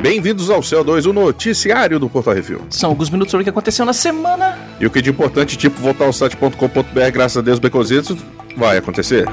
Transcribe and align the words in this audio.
Bem-vindos 0.00 0.50
ao 0.50 0.60
CO2, 0.60 1.08
o 1.08 1.14
noticiário 1.14 1.98
do 1.98 2.10
Portal 2.10 2.34
Review. 2.34 2.60
São 2.68 2.90
alguns 2.90 3.08
minutos 3.08 3.30
sobre 3.30 3.42
o 3.42 3.44
que 3.44 3.50
aconteceu 3.50 3.86
na 3.86 3.94
semana. 3.94 4.58
E 4.78 4.84
o 4.84 4.90
que 4.90 5.00
de 5.00 5.08
importante, 5.08 5.56
tipo 5.56 5.80
voltar 5.80 6.04
ao 6.04 6.12
site.com.br, 6.12 7.10
graças 7.10 7.38
a 7.38 7.40
Deus, 7.40 7.58
Becositos, 7.58 8.18
vai 8.54 8.76
acontecer. 8.76 9.24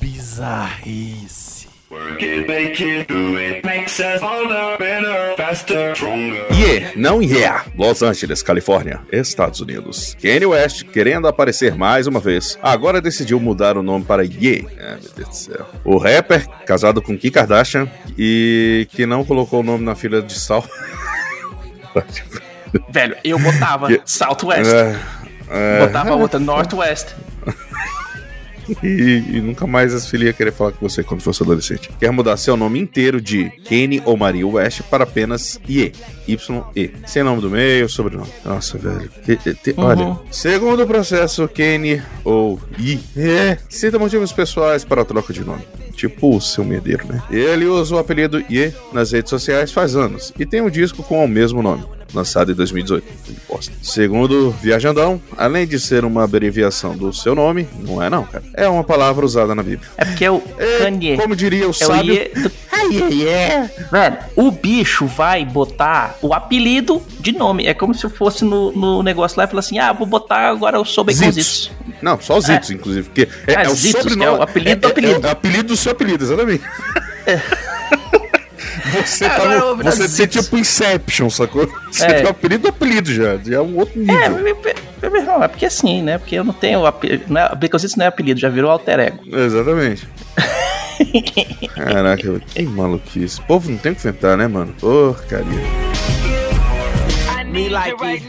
Bizarrice. 0.00 1.68
Yeah, 6.52 6.92
não 6.96 7.22
yeah. 7.22 7.64
Los 7.76 8.02
Angeles, 8.02 8.42
Califórnia, 8.42 9.00
Estados 9.12 9.60
Unidos. 9.60 10.16
Kanye 10.20 10.46
West, 10.46 10.84
querendo 10.84 11.26
aparecer 11.28 11.74
mais 11.74 12.06
uma 12.06 12.20
vez, 12.20 12.58
agora 12.62 13.00
decidiu 13.00 13.40
mudar 13.40 13.76
o 13.76 13.82
nome 13.82 14.04
para 14.04 14.24
Ye. 14.24 14.66
Ah, 14.78 14.96
meu 15.02 15.10
Deus 15.16 15.28
do 15.28 15.36
céu. 15.36 15.66
O 15.84 15.98
rapper, 15.98 16.48
casado 16.66 17.00
com 17.02 17.16
Kim 17.16 17.30
Kardashian 17.30 17.88
e 18.18 18.86
que 18.90 19.06
não 19.06 19.24
colocou 19.24 19.60
o 19.60 19.62
nome 19.62 19.84
na 19.84 19.94
fila 19.94 20.22
de 20.22 20.38
sal. 20.38 20.64
Velho, 22.90 23.16
eu 23.22 23.38
botava 23.38 23.88
Southwest. 24.04 24.70
É, 24.70 24.96
é, 25.50 25.86
Botava 25.86 26.14
outra 26.14 26.40
Northwest. 26.40 27.08
E, 28.82 29.22
e 29.28 29.40
nunca 29.40 29.66
mais 29.66 29.92
as 29.94 30.06
filhas 30.08 30.26
iam 30.28 30.34
querer 30.34 30.52
falar 30.52 30.72
com 30.72 30.88
você 30.88 31.02
quando 31.02 31.20
fosse 31.20 31.42
adolescente. 31.42 31.90
Quer 31.98 32.10
mudar 32.10 32.36
seu 32.36 32.56
nome 32.56 32.78
inteiro 32.78 33.20
de 33.20 33.50
Kanye 33.68 34.02
ou 34.04 34.16
Maria 34.16 34.46
West 34.46 34.82
para 34.90 35.04
apenas 35.04 35.60
Ye. 35.68 35.92
Y-E. 36.26 36.90
Sem 37.06 37.22
nome 37.22 37.40
do 37.42 37.50
meio, 37.50 37.88
sobrenome. 37.88 38.28
Nossa, 38.44 38.78
velho. 38.78 39.10
Que- 39.24 39.36
te- 39.36 39.74
Uhum. 39.76 39.84
Olha, 39.84 40.18
segundo 40.30 40.82
o 40.82 40.86
processo, 40.86 41.48
Kanye 41.48 42.02
ou 42.24 42.60
Yi 42.78 43.00
é, 43.16 43.58
cita 43.68 43.98
motivos 43.98 44.32
pessoais 44.32 44.84
para 44.84 45.02
a 45.02 45.04
troca 45.04 45.32
de 45.32 45.42
nome. 45.44 45.62
Tipo 45.96 46.36
o 46.36 46.40
seu 46.40 46.64
medeiro, 46.64 47.06
né? 47.06 47.22
Ele 47.30 47.66
usa 47.66 47.94
o 47.94 47.98
apelido 47.98 48.42
Ye 48.50 48.72
nas 48.92 49.12
redes 49.12 49.30
sociais 49.30 49.70
faz 49.72 49.94
anos 49.96 50.32
e 50.38 50.44
tem 50.46 50.60
um 50.60 50.70
disco 50.70 51.02
com 51.02 51.24
o 51.24 51.28
mesmo 51.28 51.62
nome 51.62 51.84
lançado 52.14 52.52
em 52.52 52.54
2018. 52.54 53.04
Ele 53.28 53.36
posta. 53.48 53.72
Segundo 53.82 54.50
Viajandão, 54.62 55.20
além 55.36 55.66
de 55.66 55.78
ser 55.80 56.04
uma 56.04 56.24
abreviação 56.24 56.96
do 56.96 57.12
seu 57.12 57.34
nome, 57.34 57.68
não 57.80 58.02
é 58.02 58.08
não, 58.08 58.24
cara. 58.24 58.44
É 58.54 58.68
uma 58.68 58.84
palavra 58.84 59.24
usada 59.26 59.54
na 59.54 59.62
Bíblia. 59.62 59.88
É 59.96 60.04
porque 60.04 60.24
é 60.24 60.30
o 60.30 60.42
É, 60.58 60.78
Kanye. 60.78 61.16
Como 61.16 61.34
diria 61.34 61.64
o 61.64 61.66
É 61.66 61.70
o 61.70 61.72
sábio. 61.72 62.14
Ye 62.14 62.28
do... 62.34 62.50
Velho, 63.90 64.16
o 64.36 64.50
bicho 64.50 65.06
vai 65.06 65.44
botar 65.44 66.16
o 66.20 66.34
apelido 66.34 67.02
de 67.18 67.32
nome. 67.32 67.66
É 67.66 67.72
como 67.72 67.94
se 67.94 68.08
fosse 68.10 68.44
no, 68.44 68.72
no 68.72 69.02
negócio 69.02 69.38
lá 69.38 69.44
e 69.44 69.46
falar 69.46 69.60
assim: 69.60 69.78
ah, 69.78 69.92
vou 69.92 70.06
botar 70.06 70.48
agora 70.48 70.76
Baconzitos. 70.78 71.34
Zitos. 71.34 71.70
Não, 72.02 72.20
só 72.20 72.38
Zitos, 72.40 72.70
inclusive. 72.70 73.08
Porque 73.08 73.28
é, 73.46 73.56
Ah, 73.56 73.62
é 73.62 73.68
o 73.68 73.74
Zitos, 73.74 74.02
sobrenome. 74.02 74.24
é 74.36 74.38
o 74.38 74.42
apelido 74.42 74.80
do 74.80 74.86
é- 74.86 74.88
é- 74.88 74.92
apelido. 74.92 75.26
É, 75.26 75.28
o 75.28 75.32
apelido 75.32 75.68
do 75.68 75.76
seu 75.76 75.92
apelido, 75.92 76.24
exatamente. 76.24 76.62
Você, 79.04 79.28
tá 79.28 79.34
Agora 79.36 79.52
eu 79.54 79.76
no, 79.76 79.84
você 79.84 80.26
tem 80.26 80.42
tipo 80.42 80.56
Inception, 80.58 81.30
sacou? 81.30 81.66
Você 81.90 82.04
É. 82.04 82.12
tem 82.14 82.24
o 82.26 82.28
apelido 82.30 82.62
do 82.62 82.68
apelido 82.68 83.12
já. 83.12 83.36
Já 83.38 83.56
é 83.56 83.60
um 83.60 83.78
outro 83.78 83.98
nível. 83.98 84.16
É, 84.22 84.28
meu- 84.28 84.42
meu- 84.42 85.10
meu 85.10 85.16
irmão, 85.20 85.42
é 85.42 85.48
porque 85.48 85.66
assim, 85.66 86.02
né? 86.02 86.18
Porque 86.18 86.34
eu 86.36 86.44
não 86.44 86.52
tenho 86.52 86.84
apelido. 86.86 87.24
Não 87.28 87.40
é, 87.40 87.54
Baconzitos 87.54 87.96
não 87.96 88.04
é 88.04 88.08
apelido, 88.08 88.38
já 88.40 88.48
virou 88.48 88.70
alter 88.70 88.98
ego. 89.00 89.18
Exatamente. 89.30 90.08
Caraca, 91.74 92.40
que 92.40 92.62
maluquice. 92.62 93.40
O 93.40 93.44
povo 93.44 93.70
não 93.70 93.78
tem 93.78 93.92
o 93.92 93.94
que 93.94 94.06
inventar, 94.06 94.36
né, 94.36 94.46
mano? 94.46 94.74
Porcaria. 94.80 95.44
Me 97.46 97.68
like 97.68 98.02
it. 98.04 98.24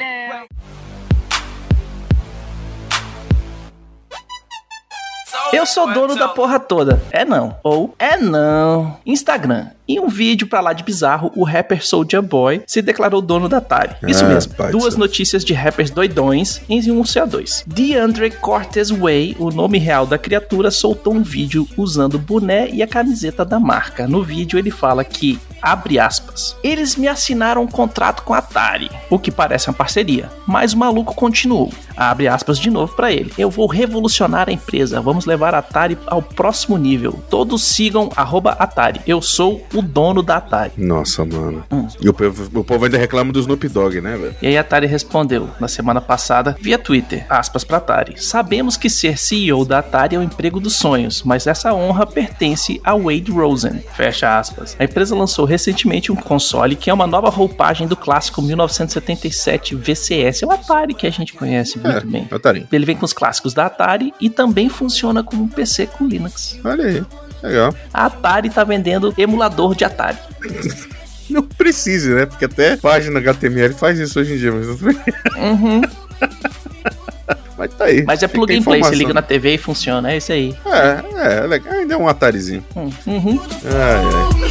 Eu 5.56 5.66
sou 5.66 5.92
dono 5.94 6.16
da 6.16 6.28
porra 6.28 6.60
toda. 6.60 7.02
É 7.12 7.24
não. 7.26 7.56
Ou 7.64 7.94
é 7.98 8.18
não. 8.18 8.98
Instagram. 9.06 9.68
Em 9.88 10.00
um 10.00 10.08
vídeo 10.08 10.48
pra 10.48 10.62
lá 10.62 10.74
de 10.74 10.84
bizarro, 10.84 11.32
o 11.36 11.44
rapper 11.44 11.86
Soulja 11.86 12.20
Boy 12.20 12.64
se 12.66 12.82
declarou 12.82 13.22
dono 13.22 13.48
da 13.48 13.58
Atari. 13.58 13.96
Isso 14.08 14.26
Ah, 14.26 14.30
mesmo. 14.30 14.54
Duas 14.72 14.96
notícias 14.96 15.46
de 15.46 15.54
rappers 15.54 15.92
doidões 15.92 16.60
em 16.68 16.90
um 16.92 17.04
CO2. 17.04 17.64
DeAndre 17.68 18.32
Cortez 18.32 18.90
Way, 18.90 19.36
o 19.40 19.52
nome 19.52 19.78
real 19.78 20.08
da 20.08 20.18
criatura, 20.18 20.72
soltou 20.72 21.14
um 21.14 21.22
vídeo 21.22 21.68
usando 21.78 22.16
o 22.16 22.20
boné 22.20 22.68
e 22.72 22.82
a 22.82 22.88
camiseta 22.88 23.46
da 23.46 23.60
marca. 23.60 24.08
No 24.08 24.24
vídeo 24.24 24.58
ele 24.58 24.72
fala 24.72 25.04
que, 25.04 25.40
abre 25.62 26.00
aspas, 26.00 26.56
eles 26.64 26.96
me 26.96 27.08
assinaram 27.08 27.62
um 27.62 27.68
contrato 27.68 28.24
com 28.24 28.34
a 28.34 28.40
Atari, 28.40 28.90
o 29.08 29.20
que 29.20 29.30
parece 29.30 29.68
uma 29.70 29.76
parceria. 29.76 30.32
Mas 30.48 30.74
o 30.74 30.80
maluco 30.80 31.14
continuou. 31.14 31.72
Abre 31.96 32.28
aspas 32.28 32.58
de 32.58 32.72
novo 32.72 32.96
pra 32.96 33.12
ele. 33.12 33.32
Eu 33.38 33.52
vou 33.52 33.68
revolucionar 33.68 34.50
a 34.50 34.52
empresa. 34.52 35.00
Vamos 35.00 35.28
levar 35.28 35.45
a 35.54 35.60
Atari 35.60 35.98
ao 36.08 36.22
próximo 36.22 36.78
nível. 36.78 37.20
Todos 37.30 37.64
sigam 37.64 38.10
arroba 38.16 38.52
Atari. 38.52 39.02
Eu 39.06 39.22
sou 39.22 39.66
o 39.74 39.82
dono 39.82 40.22
da 40.22 40.38
Atari. 40.38 40.74
Nossa, 40.78 41.26
mano. 41.26 41.64
Hum. 41.72 41.88
E 42.02 42.10
o 42.10 42.14
povo, 42.14 42.60
o 42.60 42.64
povo 42.64 42.86
ainda 42.86 42.98
reclama 42.98 43.32
do 43.32 43.40
Snoop 43.40 43.68
Dogg, 43.70 44.02
né, 44.02 44.18
velho? 44.18 44.36
E 44.42 44.48
aí 44.48 44.58
a 44.58 44.62
Atari 44.62 44.88
respondeu 44.88 45.50
na 45.60 45.68
semana 45.68 46.02
passada 46.02 46.56
via 46.60 46.78
Twitter, 46.78 47.26
aspas 47.30 47.64
pra 47.64 47.78
Atari. 47.78 48.16
Sabemos 48.22 48.78
que 48.78 48.90
ser 48.90 49.18
CEO 49.18 49.66
da 49.66 49.80
Atari 49.80 50.16
é 50.16 50.20
o 50.20 50.24
emprego 50.24 50.60
dos 50.60 50.76
sonhos, 50.76 51.24
mas 51.24 51.48
essa 51.48 51.74
honra 51.74 52.06
pertence 52.06 52.80
a 52.84 52.96
Wade 52.96 53.32
Rosen. 53.32 53.84
Fecha 53.96 54.38
aspas. 54.38 54.76
A 54.80 54.84
empresa 54.84 55.16
lançou 55.16 55.46
recentemente 55.46 56.12
um 56.12 56.16
console 56.16 56.76
que 56.76 56.90
é 56.90 56.94
uma 56.94 57.08
nova 57.08 57.30
roupagem 57.30 57.88
do 57.88 57.96
clássico 57.96 58.42
1977 58.42 59.76
VCS, 59.76 60.44
é 60.44 60.46
o 60.46 60.52
Atari 60.52 60.94
que 60.94 61.08
a 61.08 61.12
gente 61.12 61.34
conhece 61.34 61.80
muito 61.80 62.08
bem. 62.08 62.28
É, 62.30 62.36
Otarinho. 62.36 62.68
Ele 62.72 62.86
vem 62.86 62.96
com 62.96 63.06
os 63.06 63.14
clássicos 63.14 63.54
da 63.54 63.66
Atari 63.66 64.14
e 64.20 64.30
também 64.30 64.70
funciona 64.70 65.24
como 65.24 65.35
um 65.36 65.48
PC 65.48 65.88
com 65.88 66.06
Linux. 66.08 66.58
Olha 66.64 66.86
aí. 66.86 67.04
Legal. 67.44 67.74
A 67.94 68.06
Atari 68.06 68.50
tá 68.50 68.64
vendendo 68.64 69.14
emulador 69.18 69.76
de 69.76 69.84
Atari. 69.86 70.18
Não 71.30 71.42
precise, 71.42 72.10
né? 72.14 72.26
Porque 72.26 72.46
até 72.46 72.78
página 72.78 73.20
HTML 73.20 73.74
faz 73.74 73.98
isso 74.00 74.20
hoje 74.20 74.34
em 74.34 74.38
dia, 74.38 74.52
mas, 74.52 74.68
Uhum. 74.68 75.82
mas 77.58 77.74
tá 77.74 77.86
aí. 77.86 78.04
Mas 78.04 78.22
é 78.22 78.28
plug 78.28 78.56
and 78.56 78.62
play, 78.62 78.80
você 78.82 78.96
liga 78.96 79.14
na 79.14 79.22
TV 79.24 79.56
e 79.56 79.58
funciona, 79.58 80.12
é 80.12 80.18
isso 80.18 80.32
aí. 80.32 80.56
É, 80.66 81.02
é, 81.38 81.48
legal. 81.48 81.74
Ainda 81.74 81.96
é 81.96 81.98
um 81.98 82.08
Atarizinho. 82.08 82.64
Hum, 82.76 82.90
Uhum. 83.08 83.40
Ai, 83.66 84.06
ai. 84.06 84.46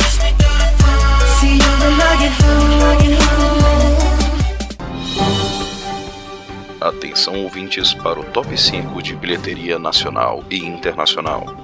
Atenção 6.84 7.42
ouvintes 7.42 7.94
para 7.94 8.20
o 8.20 8.24
top 8.24 8.54
5 8.58 9.00
de 9.00 9.16
bilheteria 9.16 9.78
nacional 9.78 10.44
e 10.50 10.58
internacional. 10.58 11.63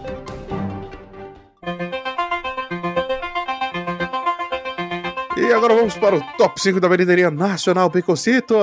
E 5.41 5.53
agora 5.53 5.75
vamos 5.75 5.95
para 5.97 6.17
o 6.17 6.21
top 6.37 6.61
5 6.61 6.79
da 6.81 6.89
bilheteria 6.89 7.31
nacional 7.31 7.89
Pecocitos. 7.91 8.57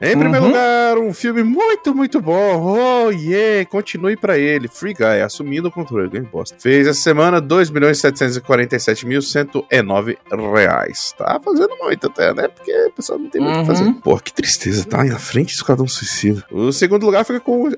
Em 0.00 0.16
primeiro 0.18 0.44
Uhum. 0.46 0.50
lugar, 0.50 0.98
um 0.98 1.12
filme 1.14 1.42
muito, 1.42 1.94
muito 1.94 2.20
bom. 2.20 3.06
Oh, 3.06 3.10
yeah. 3.10 3.64
Continue 3.68 4.16
pra 4.16 4.36
ele. 4.38 4.68
Free 4.68 4.92
Guy, 4.94 5.22
assumindo 5.24 5.68
o 5.68 5.72
controle. 5.72 6.08
Game 6.10 6.26
bosta. 6.30 6.56
Fez 6.58 6.86
essa 6.86 7.00
semana 7.00 7.40
2.747.109 7.40 10.18
reais. 10.54 11.14
Tá 11.16 11.40
fazendo 11.42 11.74
muito 11.80 12.06
até, 12.08 12.34
né? 12.34 12.48
Porque 12.48 12.72
o 12.86 12.92
pessoal 12.92 13.18
não 13.18 13.28
tem 13.30 13.40
muito 13.40 13.54
o 13.54 13.64
que 13.64 13.70
Uhum. 13.70 13.76
fazer. 13.76 13.92
Pô, 14.02 14.18
que 14.18 14.32
tristeza. 14.32 14.84
Tá 14.84 15.02
na 15.04 15.18
frente 15.18 15.54
do 15.54 15.56
Esquadrão 15.56 15.88
Suicida. 15.88 16.44
O 16.50 16.70
segundo 16.72 17.06
lugar 17.06 17.24
fica 17.24 17.40
com 17.40 17.68
o 17.68 17.72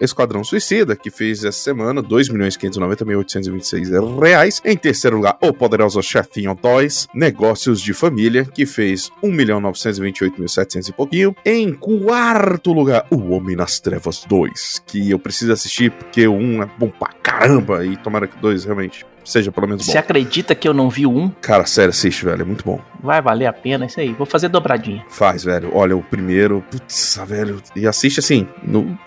Esquadrão 0.00 0.42
Suicida, 0.44 0.94
que 0.96 1.10
fez 1.10 1.44
essa 1.44 1.58
semana 1.58 2.02
2.590.826 2.02 4.18
reais. 4.20 4.60
Em 4.64 4.76
terceiro 4.76 5.16
lugar, 5.16 5.36
o 5.40 5.52
Poderoso 5.52 6.02
Chefinho 6.02 6.56
2, 6.60 6.87
Negócios 7.14 7.80
de 7.80 7.92
Família, 7.92 8.44
que 8.44 8.64
fez 8.64 9.10
1.928.700 9.22 10.88
e 10.88 10.92
pouquinho. 10.92 11.36
Em 11.44 11.72
quarto 11.72 12.72
lugar, 12.72 13.06
O 13.10 13.32
Homem 13.32 13.56
nas 13.56 13.80
Trevas 13.80 14.24
2, 14.28 14.82
que 14.86 15.10
eu 15.10 15.18
preciso 15.18 15.52
assistir 15.52 15.90
porque 15.90 16.26
o 16.26 16.34
1 16.34 16.62
é 16.62 16.70
bom 16.78 16.88
pra 16.88 17.12
caramba 17.22 17.84
e 17.84 17.96
tomara 17.96 18.26
que 18.26 18.36
o 18.36 18.40
2 18.40 18.64
realmente 18.64 19.04
seja 19.24 19.52
pelo 19.52 19.68
menos 19.68 19.84
bom. 19.84 19.92
Você 19.92 19.98
acredita 19.98 20.54
que 20.54 20.66
eu 20.66 20.72
não 20.72 20.88
vi 20.88 21.06
um? 21.06 21.28
Cara, 21.40 21.66
sério, 21.66 21.90
assiste, 21.90 22.24
velho, 22.24 22.42
é 22.42 22.44
muito 22.44 22.64
bom. 22.64 22.80
Vai 23.02 23.20
valer 23.20 23.46
a 23.46 23.52
pena 23.52 23.84
isso 23.86 24.00
aí. 24.00 24.12
Vou 24.14 24.26
fazer 24.26 24.48
dobradinha. 24.48 25.04
Faz, 25.10 25.44
velho. 25.44 25.70
Olha, 25.74 25.96
o 25.96 26.02
primeiro, 26.02 26.64
putz, 26.70 27.20
velho, 27.26 27.62
e 27.76 27.86
assiste 27.86 28.20
assim, 28.20 28.48
no... 28.62 28.98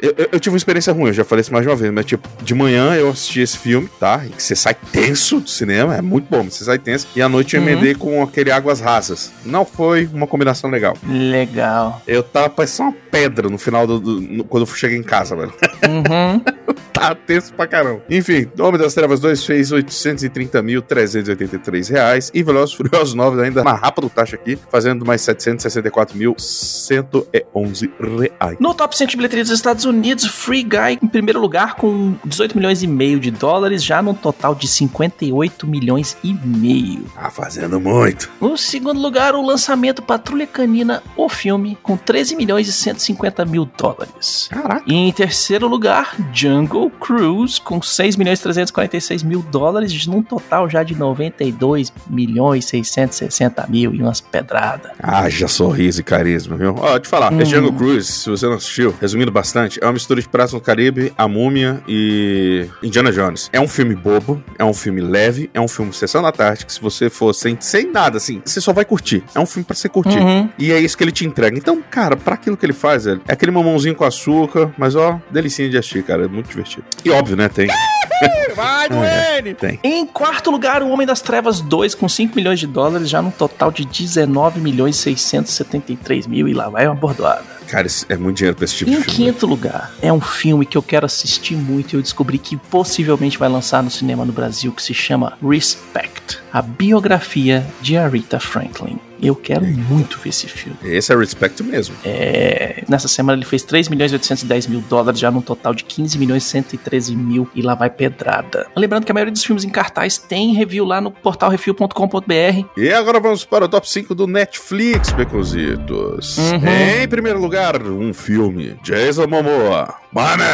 Eu, 0.00 0.14
eu- 0.18 0.28
eu 0.32 0.40
tive 0.40 0.52
uma 0.52 0.58
experiência 0.58 0.92
ruim, 0.92 1.06
eu 1.08 1.12
já 1.14 1.24
falei 1.24 1.40
isso 1.40 1.52
mais 1.52 1.64
de 1.64 1.70
uma 1.70 1.76
vez, 1.76 1.90
mas 1.92 2.04
tipo, 2.04 2.28
de 2.42 2.54
manhã 2.54 2.94
eu 2.94 3.08
assisti 3.08 3.40
esse 3.40 3.56
filme, 3.56 3.88
tá? 3.98 4.22
E 4.26 4.28
que 4.28 4.42
você 4.42 4.54
sai 4.54 4.74
tenso 4.92 5.40
do 5.40 5.48
cinema, 5.48 5.96
é 5.96 6.02
muito 6.02 6.26
bom, 6.30 6.44
você 6.44 6.64
sai 6.64 6.78
tenso. 6.78 7.08
E 7.16 7.22
à 7.22 7.28
noite 7.28 7.56
eu 7.56 7.62
Uhum. 7.62 7.68
emendei 7.68 7.94
com 7.94 8.22
aquele 8.22 8.50
Águas 8.50 8.78
Rasas. 8.80 9.32
Não 9.44 9.64
foi 9.64 10.06
uma 10.12 10.26
combinação 10.26 10.68
legal. 10.70 10.96
Legal. 11.08 12.02
Eu 12.06 12.22
tava 12.22 12.50
parecendo 12.50 12.90
uma 12.90 12.96
pedra 13.10 13.48
no 13.48 13.56
final 13.56 13.86
do. 13.86 13.98
do- 13.98 14.20
no- 14.20 14.44
quando 14.44 14.66
eu 14.66 14.74
cheguei 14.74 14.98
em 14.98 15.02
casa, 15.02 15.34
velho. 15.34 15.52
Uhum. 15.88 16.42
tá 16.98 17.14
tenso 17.14 17.52
pra 17.54 17.66
caramba. 17.66 18.02
Enfim, 18.08 18.48
Nome 18.56 18.78
das 18.78 18.94
Trevas 18.94 19.20
2 19.20 19.44
fez 19.44 19.70
830.383 19.70 21.90
reais 21.90 22.30
e 22.32 22.42
Velozes 22.42 22.74
Furiosos 22.74 23.12
9 23.14 23.42
ainda 23.42 23.60
uma 23.62 23.74
rápida 23.74 24.08
taxa 24.08 24.36
aqui, 24.36 24.58
fazendo 24.70 25.04
mais 25.04 25.20
764.111 25.22 27.90
reais. 28.00 28.56
No 28.58 28.72
top 28.74 28.96
100 28.96 29.08
de 29.08 29.16
bilheteria 29.16 29.44
dos 29.44 29.52
Estados 29.52 29.84
Unidos, 29.84 30.24
Free 30.26 30.62
Guy 30.62 31.00
em 31.02 31.08
primeiro 31.08 31.38
lugar 31.40 31.74
com 31.74 32.14
18 32.24 32.56
milhões 32.56 32.82
e 32.82 32.86
meio 32.86 33.20
de 33.20 33.30
dólares, 33.30 33.84
já 33.84 34.00
num 34.00 34.14
total 34.14 34.54
de 34.54 34.66
58 34.68 35.66
milhões 35.66 36.16
e 36.24 36.32
meio. 36.32 37.04
Tá 37.14 37.28
fazendo 37.30 37.78
muito. 37.80 38.30
No 38.40 38.56
segundo 38.56 38.98
lugar, 39.00 39.34
o 39.34 39.44
lançamento 39.44 40.00
Patrulha 40.02 40.46
Canina, 40.46 41.02
o 41.16 41.28
filme, 41.28 41.76
com 41.82 41.96
13 41.96 42.36
milhões 42.36 42.68
e 42.68 42.72
150 42.72 43.44
mil 43.44 43.68
dólares. 43.76 44.48
Caraca. 44.50 44.84
E 44.86 44.94
em 44.94 45.10
terceiro 45.12 45.66
lugar, 45.66 46.14
Jungle 46.32 46.85
Cruise, 46.90 47.60
com 47.60 47.80
6 47.82 48.16
milhões 48.16 48.38
e 48.38 48.42
346 48.42 49.22
mil 49.22 49.42
dólares, 49.42 50.06
num 50.06 50.22
total 50.22 50.68
já 50.68 50.82
de 50.82 50.94
92 50.94 51.92
milhões 52.08 52.64
e 52.64 52.68
660 52.68 53.66
mil 53.68 53.94
e 53.94 54.00
umas 54.02 54.20
pedradas. 54.20 54.92
Haja 55.02 55.48
sorriso 55.48 56.00
e 56.00 56.04
carisma, 56.04 56.56
viu? 56.56 56.74
Ó, 56.78 56.98
te 56.98 57.08
falar, 57.08 57.32
Hum. 57.32 57.40
é 57.40 57.44
Jungle 57.44 57.72
Cruise, 57.72 58.10
se 58.10 58.30
você 58.30 58.46
não 58.46 58.54
assistiu, 58.54 58.94
resumindo 59.00 59.30
bastante, 59.30 59.78
é 59.82 59.86
uma 59.86 59.92
mistura 59.92 60.20
de 60.20 60.28
Piratas 60.28 60.52
no 60.52 60.60
Caribe, 60.60 61.12
A 61.16 61.26
Múmia 61.28 61.82
e 61.88 62.66
Indiana 62.82 63.12
Jones. 63.12 63.48
É 63.52 63.60
um 63.60 63.68
filme 63.68 63.94
bobo, 63.94 64.42
é 64.58 64.64
um 64.64 64.74
filme 64.74 65.00
leve, 65.00 65.50
é 65.52 65.60
um 65.60 65.68
filme 65.68 65.92
sessão 65.92 66.22
da 66.22 66.32
tarde, 66.32 66.66
que 66.66 66.72
se 66.72 66.80
você 66.80 67.08
for 67.10 67.32
sem, 67.32 67.56
sem 67.60 67.90
nada, 67.90 68.16
assim, 68.18 68.40
você 68.44 68.60
só 68.60 68.72
vai 68.72 68.84
curtir. 68.84 69.22
É 69.34 69.40
um 69.40 69.46
filme 69.46 69.64
pra 69.64 69.74
você 69.74 69.88
curtir. 69.88 70.18
Uhum. 70.18 70.48
E 70.58 70.72
é 70.72 70.78
isso 70.80 70.96
que 70.96 71.04
ele 71.04 71.12
te 71.12 71.24
entrega. 71.26 71.56
Então, 71.56 71.82
cara, 71.90 72.16
pra 72.16 72.34
aquilo 72.34 72.56
que 72.56 72.64
ele 72.66 72.72
faz, 72.72 73.06
é 73.06 73.18
aquele 73.28 73.50
mamãozinho 73.52 73.94
com 73.94 74.04
açúcar, 74.04 74.72
mas 74.78 74.94
ó, 74.94 75.20
delicinha 75.30 75.68
de 75.68 75.78
assistir, 75.78 76.02
cara, 76.02 76.24
é 76.24 76.28
muito 76.28 76.48
divertido. 76.48 76.75
E 77.04 77.10
óbvio, 77.10 77.36
né, 77.36 77.48
tem. 77.48 77.68
Vai, 78.56 78.88
Duane! 78.88 79.54
Tem. 79.54 79.78
Em 79.84 80.06
quarto 80.06 80.50
lugar, 80.50 80.82
o 80.82 80.88
Homem 80.88 81.06
das 81.06 81.20
Trevas 81.20 81.60
2, 81.60 81.94
com 81.94 82.08
5 82.08 82.34
milhões 82.34 82.58
de 82.58 82.66
dólares, 82.66 83.10
já 83.10 83.20
num 83.20 83.30
total 83.30 83.70
de 83.70 83.84
19 83.84 84.60
milhões 84.60 84.96
e 84.96 85.00
673 85.02 86.26
mil, 86.26 86.48
e 86.48 86.54
lá 86.54 86.68
vai 86.68 86.86
uma 86.86 86.94
bordoada. 86.94 87.44
Cara, 87.68 87.86
é 88.08 88.16
muito 88.16 88.36
dinheiro 88.36 88.56
pra 88.56 88.64
esse 88.64 88.76
tipo 88.76 88.90
Em 88.90 88.94
de 88.94 89.02
filme. 89.02 89.16
quinto 89.32 89.44
lugar, 89.46 89.92
é 90.00 90.12
um 90.12 90.20
filme 90.20 90.64
que 90.64 90.78
eu 90.78 90.82
quero 90.82 91.04
assistir 91.04 91.56
muito 91.56 91.92
e 91.92 91.96
eu 91.96 92.02
descobri 92.02 92.38
que 92.38 92.56
possivelmente 92.56 93.36
vai 93.36 93.48
lançar 93.48 93.82
no 93.82 93.90
cinema 93.90 94.24
no 94.24 94.32
Brasil, 94.32 94.72
que 94.72 94.82
se 94.82 94.94
chama 94.94 95.36
Respect, 95.46 96.38
a 96.56 96.62
biografia 96.62 97.66
de 97.82 97.98
Aretha 97.98 98.40
Franklin. 98.40 98.98
Eu 99.20 99.34
quero 99.34 99.64
muito 99.64 100.18
ver 100.18 100.28
esse 100.28 100.46
filme. 100.46 100.78
Esse 100.82 101.12
é 101.12 101.16
Respect 101.16 101.62
mesmo. 101.62 101.94
É, 102.04 102.84
nessa 102.88 103.08
semana 103.08 103.38
ele 103.38 103.46
fez 103.46 103.62
3 103.62 103.88
milhões 103.88 104.12
e 104.12 104.14
810 104.14 104.66
mil 104.66 104.80
dólares, 104.82 105.18
já 105.18 105.30
num 105.30 105.40
total 105.40 105.74
de 105.74 105.84
15 105.84 106.18
milhões 106.18 106.44
e 106.44 106.48
113 106.48 107.16
mil, 107.16 107.48
e 107.54 107.62
lá 107.62 107.74
vai 107.74 107.88
pedrada. 107.90 108.66
Lembrando 108.76 109.04
que 109.04 109.12
a 109.12 109.14
maioria 109.14 109.32
dos 109.32 109.44
filmes 109.44 109.64
em 109.64 109.70
cartaz 109.70 110.18
tem 110.18 110.54
review 110.54 110.84
lá 110.84 111.00
no 111.00 111.10
portal 111.10 111.50
refil.com.br. 111.50 112.66
E 112.76 112.92
agora 112.92 113.20
vamos 113.20 113.44
para 113.44 113.64
o 113.64 113.68
top 113.68 113.88
5 113.88 114.14
do 114.14 114.26
Netflix, 114.26 115.12
Becositos. 115.12 116.36
Uhum. 116.38 117.02
Em 117.02 117.08
primeiro 117.08 117.40
lugar, 117.40 117.82
um 117.82 118.12
filme. 118.12 118.76
Jason 118.82 119.26
Momoa. 119.26 119.94
Mano! 120.12 120.44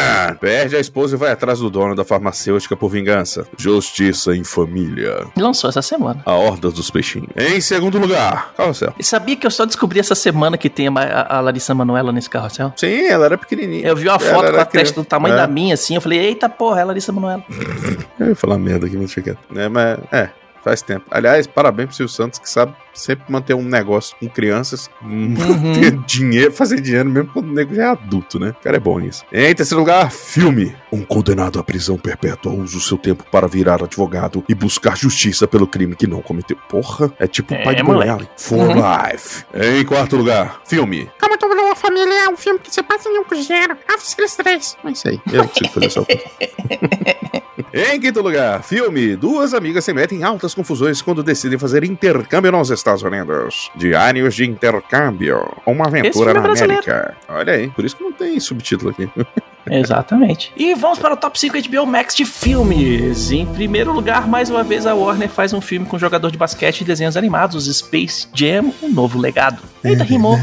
Perde 0.40 0.76
a 0.76 0.80
esposa 0.80 1.14
e 1.14 1.18
vai 1.18 1.30
atrás 1.30 1.60
do 1.60 1.70
dono 1.70 1.94
da 1.94 2.04
farmacêutica 2.04 2.76
por 2.76 2.90
vingança. 2.90 3.46
Justiça 3.56 4.34
em 4.34 4.42
família. 4.42 5.26
Lançou 5.36 5.70
essa 5.70 5.82
semana. 5.96 6.22
A 6.24 6.32
Horda 6.34 6.70
dos 6.70 6.90
Peixinhos. 6.90 7.28
Em 7.36 7.60
segundo 7.60 7.98
lugar, 7.98 8.52
Carrossel. 8.56 8.94
E 8.98 9.04
sabia 9.04 9.36
que 9.36 9.46
eu 9.46 9.50
só 9.50 9.64
descobri 9.66 10.00
essa 10.00 10.14
semana 10.14 10.56
que 10.56 10.68
tem 10.70 10.88
a, 10.88 11.26
a- 11.28 11.40
Larissa 11.40 11.74
Manoela 11.74 12.12
nesse 12.12 12.30
carrossel? 12.30 12.72
Sim, 12.76 13.06
ela 13.06 13.24
era 13.26 13.38
pequenininha. 13.38 13.86
Eu 13.86 13.96
vi 13.96 14.08
uma 14.08 14.18
foto 14.18 14.50
com 14.50 14.60
a 14.60 14.64
testa 14.64 14.66
criança. 14.66 14.94
do 14.94 15.04
tamanho 15.04 15.34
É. 15.34 15.38
da 15.38 15.46
minha, 15.46 15.74
assim. 15.74 15.94
Eu 15.94 16.00
falei, 16.00 16.18
eita 16.18 16.48
porra, 16.48 16.80
é 16.80 16.82
a 16.82 16.86
Larissa 16.86 17.12
Manoela. 17.12 17.42
Eu 18.18 18.28
ia 18.28 18.36
falar 18.36 18.58
merda 18.58 18.86
aqui, 18.86 18.96
mas 18.96 19.12
quieto. 19.14 19.38
É, 19.54 19.68
mas, 19.68 19.98
é, 20.12 20.30
faz 20.62 20.82
tempo. 20.82 21.06
Aliás, 21.10 21.46
parabéns 21.46 21.88
pro 21.88 21.96
Silvio 21.96 22.14
Santos, 22.14 22.38
que 22.38 22.48
sabe 22.48 22.74
sempre 22.94 23.24
manter 23.32 23.54
um 23.54 23.62
negócio 23.62 24.14
com 24.20 24.28
crianças, 24.28 24.90
manter 25.00 25.92
dinheiro, 26.06 26.52
fazer 26.52 26.80
dinheiro 26.80 27.08
mesmo 27.08 27.30
quando 27.32 27.48
o 27.48 27.52
nego 27.52 27.74
já 27.74 27.84
é 27.84 27.86
adulto, 27.88 28.38
né? 28.38 28.50
O 28.50 28.62
cara 28.62 28.76
é 28.76 28.80
bom 28.80 28.98
nisso. 28.98 29.24
Em 29.32 29.54
terceiro 29.54 29.80
lugar, 29.80 30.10
filme. 30.10 30.74
Um 30.92 31.02
condenado 31.04 31.58
à 31.58 31.64
prisão 31.64 31.96
perpétua 31.96 32.52
usa 32.52 32.76
o 32.76 32.80
seu 32.80 32.98
tempo 32.98 33.24
para 33.30 33.48
virar 33.48 33.82
advogado 33.82 34.44
e 34.48 34.54
buscar 34.54 34.96
justiça 34.96 35.46
pelo 35.48 35.66
crime 35.66 35.96
que 35.96 36.06
não 36.06 36.20
cometeu. 36.20 36.56
Porra, 36.68 37.12
é 37.18 37.26
tipo 37.26 37.54
o 37.54 37.56
É, 37.56 37.62
pai 37.64 37.74
de 37.74 37.82
moleque. 37.82 38.28
For 38.36 38.68
life. 38.68 39.44
Em 39.54 39.84
quarto 39.84 40.16
lugar, 40.16 40.60
filme. 40.66 41.10
Como 41.18 41.38
toda 41.38 41.54
uma 41.54 41.74
família 41.74 42.24
é 42.24 42.28
um 42.28 42.36
filme 42.36 42.58
que 42.60 42.72
se 42.72 42.82
passa 42.82 43.08
em 43.08 43.18
um 43.18 43.24
cruzeiro. 43.24 43.76
Aves 43.88 44.14
3. 44.14 44.76
É 44.84 44.90
isso 44.90 45.08
aí. 45.08 45.20
Eu 45.32 45.38
não 45.38 45.48
consigo 45.48 45.70
fazer 45.72 45.86
essa 45.86 46.06
Em 47.74 47.98
quinto 47.98 48.20
lugar, 48.20 48.62
filme. 48.62 49.16
Duas 49.16 49.54
amigas 49.54 49.82
se 49.84 49.94
metem 49.94 50.18
em 50.18 50.22
altas 50.22 50.54
confusões 50.54 51.00
quando 51.00 51.22
decidem 51.22 51.58
fazer 51.58 51.82
intercâmbio 51.84 52.52
nos 52.52 52.70
Estados 52.70 53.02
Unidos. 53.02 53.70
Diários 53.74 54.34
de 54.34 54.44
intercâmbio. 54.44 55.50
Uma 55.64 55.86
aventura 55.86 56.32
é 56.32 56.34
na 56.34 56.40
brasileiro. 56.40 56.82
América. 56.84 57.16
Olha 57.28 57.54
aí, 57.54 57.70
por 57.70 57.82
isso 57.82 57.96
que 57.96 58.04
não 58.04 58.12
tem 58.12 58.38
subtítulo 58.38 58.90
aqui. 58.90 59.08
Exatamente. 59.70 60.52
E 60.56 60.74
vamos 60.74 60.98
para 60.98 61.14
o 61.14 61.16
top 61.16 61.38
5 61.38 61.56
HBO 61.68 61.86
Max 61.86 62.14
de 62.14 62.24
filmes. 62.24 63.30
Em 63.30 63.46
primeiro 63.46 63.92
lugar, 63.92 64.26
mais 64.26 64.50
uma 64.50 64.62
vez, 64.62 64.86
a 64.86 64.94
Warner 64.94 65.28
faz 65.28 65.52
um 65.52 65.60
filme 65.60 65.86
com 65.86 65.98
jogador 65.98 66.30
de 66.30 66.38
basquete 66.38 66.80
e 66.80 66.84
desenhos 66.84 67.16
animados, 67.16 67.64
Space 67.76 68.26
Jam, 68.34 68.72
um 68.82 68.88
novo 68.90 69.18
legado. 69.18 69.62
Eita, 69.84 70.04
rimou. 70.04 70.38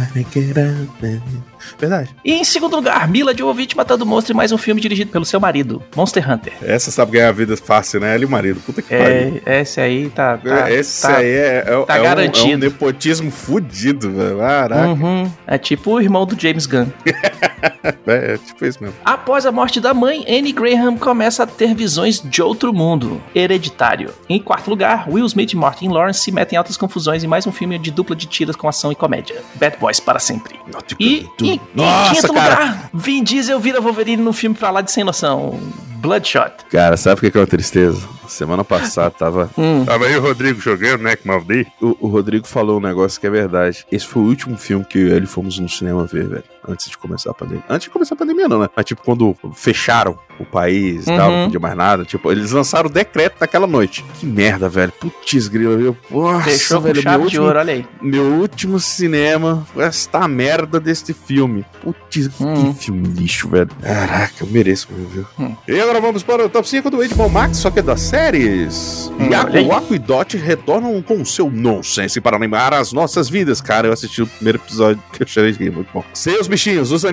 Verdade. 1.78 2.10
E 2.24 2.34
em 2.34 2.44
segundo 2.44 2.76
lugar, 2.76 3.08
Mila 3.08 3.36
Jovovich 3.36 3.76
matando 3.76 4.06
monstro 4.06 4.34
e 4.34 4.36
mais 4.36 4.52
um 4.52 4.58
filme 4.58 4.80
dirigido 4.82 5.12
pelo 5.12 5.26
seu 5.26 5.40
marido, 5.40 5.82
Monster 5.96 6.30
Hunter. 6.30 6.54
Essa 6.62 6.92
sabe 6.92 7.14
ganhar 7.14 7.30
a 7.30 7.34
vida 7.34 7.56
fácil, 7.58 8.00
né? 8.00 8.14
Ela 8.16 8.24
e 8.24 8.26
o 8.26 8.30
marido. 8.30 8.60
Puta 8.62 8.82
que 8.82 8.90
pariu. 8.90 9.42
É, 9.46 9.62
esse 9.62 9.80
aí 9.80 10.10
tá. 10.10 10.38
tá 10.38 10.72
Esse 10.72 11.02
tá- 11.02 11.18
aí 11.18 11.28
é, 11.28 11.58
é, 11.58 11.62
tá 11.62 11.72
é 11.72 11.78
um, 11.78 11.82
é 11.82 12.00
um 12.00 12.04
garantido. 12.04 12.58
nepotismo 12.58 13.32
fudido, 13.32 14.12
velho. 14.12 14.38
Caraca. 14.40 14.88
Uhum. 14.88 15.32
É 15.46 15.58
tipo 15.58 15.92
o 15.92 16.02
irmão 16.02 16.26
do 16.26 16.40
James 16.40 16.66
Gunn. 16.66 16.88
É, 17.84 18.34
é 18.34 18.38
tipo 18.38 18.66
isso 18.66 18.82
mesmo. 18.82 18.96
Após 19.06 19.46
a 19.46 19.52
morte 19.52 19.80
da 19.80 19.94
mãe, 19.94 20.26
Anne 20.28 20.52
Graham 20.52 20.98
começa 20.98 21.44
a 21.44 21.48
ter 21.48 21.74
visões 21.74 22.22
de 22.22 22.42
outro 22.42 22.74
mundo, 22.74 23.22
hereditário. 23.34 24.14
Em 24.28 24.40
quarto 24.40 24.70
lugar, 24.70 25.10
Will 25.10 25.26
Smith 25.26 25.54
e 25.54 25.56
Martin 25.56 25.90
Lawrence 25.90 26.20
se 26.22 26.32
metem 26.32 26.56
em 26.56 26.58
altas 26.58 26.78
confusões 26.78 27.24
em 27.24 27.28
mais 27.28 27.48
um 27.48 27.52
filme 27.52 27.78
de 27.78 27.92
dupla 27.92 28.16
de 28.16 28.26
tiras 28.26 28.56
com 28.56 28.68
ação 28.68 28.92
e 28.92 28.96
comédia. 28.96 29.42
Bad 29.56 29.78
Boys 29.78 30.00
para 30.00 30.20
sempre. 30.20 30.60
E, 31.00 31.28
e 31.42 31.52
em 31.52 31.62
Nossa, 31.74 32.16
quinto 32.16 32.34
cara. 32.34 32.50
lugar, 32.50 32.90
Vin 32.94 33.24
Diesel 33.24 33.60
vira 33.60 33.82
Wolverine 33.82 34.22
no 34.22 34.34
filme 34.34 34.56
pra 34.56 34.72
lá 34.72 34.82
de 34.82 34.92
sem 34.92 35.04
noção. 35.04 35.60
Bloodshot. 36.00 36.54
Cara, 36.72 36.96
sabe 36.96 37.18
o 37.18 37.22
que 37.22 37.32
que 37.32 37.38
é 37.38 37.42
uma 37.42 37.48
tristeza? 37.48 38.02
Semana 38.28 38.64
passada 38.64 39.12
tava. 39.12 39.50
Hum. 39.60 39.84
Tava 39.84 40.06
aí 40.06 40.16
o 40.16 40.22
Rodrigo 40.22 40.62
jogando, 40.62 41.02
né? 41.02 41.18
Com 41.18 41.28
Maldi. 41.28 41.68
O, 41.82 41.98
o 42.00 42.08
Rodrigo 42.08 42.48
falou 42.48 42.78
um 42.78 42.82
negócio 42.82 43.20
que 43.20 43.28
é 43.28 43.30
verdade. 43.30 43.86
Esse 43.92 44.06
foi 44.06 44.24
o 44.24 44.26
último 44.26 44.58
filme 44.58 44.86
que 44.86 44.98
eu 44.98 45.08
e 45.08 45.12
ele 45.12 45.26
fomos 45.26 45.60
no 45.60 45.68
cinema 45.68 46.06
ver, 46.06 46.28
velho. 46.30 46.44
Antes 46.66 46.90
de 46.90 46.98
começar 46.98 47.32
a 47.32 47.34
pandemia. 47.34 47.64
Antes 47.70 47.84
de 47.86 47.90
começar 47.92 48.16
a 48.16 48.18
pandemia, 48.18 48.48
não, 48.48 48.60
né? 48.60 48.70
Mas 48.76 48.86
tipo, 48.86 49.02
quando 49.04 49.36
fecharam 49.54 50.18
o 50.40 50.46
país 50.46 51.04
e 51.04 51.06
tal, 51.06 51.30
Uhum. 51.30 51.38
não 51.38 51.44
podia 51.46 51.60
mais 51.60 51.76
nada. 51.76 52.04
Tipo, 52.06 52.32
eles 52.32 52.52
lançaram 52.52 52.90
o 52.90 52.92
decreto 52.92 53.36
naquela 53.42 53.68
noite. 53.68 54.04
Que 54.20 54.26
merda, 54.26 54.68
velho. 54.70 54.92
Putz, 54.94 55.48
grila, 55.48 55.76
viu? 55.78 55.98
Nossa, 56.10 56.44
Fechou 56.50 56.82
velho. 56.82 57.02
chave 57.02 57.18
meu 57.18 57.20
de 57.20 57.26
último, 57.26 57.46
ouro, 57.46 57.60
olha 57.60 57.74
aí. 57.74 57.86
meu 58.02 58.24
último 58.24 58.80
cinema 58.80 59.68
esta 59.78 60.28
merda 60.28 60.80
deste 60.80 61.14
filme. 61.14 61.66
Putz, 61.84 62.30
Hum. 62.40 62.74
que 62.74 62.82
filme 62.86 63.08
lixo, 63.08 63.50
velho. 63.50 63.70
Caraca, 63.82 64.34
eu 64.42 64.48
mereço 64.48 64.88
viu? 65.14 65.26
Hum. 65.38 65.56
E 65.68 65.80
agora 65.80 66.00
vamos 66.02 66.24
para 66.24 66.46
o 66.46 66.50
top 66.50 66.68
5 66.68 66.90
do 66.90 66.98
HBO 67.04 67.30
Max, 67.30 67.58
só 67.58 67.70
que 67.70 67.80
é 67.80 67.82
das 67.84 68.02
séries. 68.02 69.12
Hum, 69.20 69.30
aí. 69.54 69.66
Iago, 69.68 69.94
e 69.94 70.00
Dot 70.00 70.38
retornam 70.38 71.02
com 71.02 71.22
o 71.22 71.26
seu 71.26 71.50
nonsense 71.52 72.20
para 72.22 72.36
animar 72.36 72.74
as 72.74 72.92
nossas 72.94 73.30
vidas. 73.30 73.62
Cara, 73.62 73.88
eu 73.88 73.94
assisti 73.94 74.22
o 74.22 74.28
primeiro 74.28 74.58
episódio 74.58 75.02
que 75.14 75.22
eu 75.24 75.28
chorei 75.28 75.52
de 75.52 75.70
muito 75.70 75.90
bom. 75.94 76.04
Seus 76.14 76.48
bichinhos, 76.48 76.92
os 76.92 77.04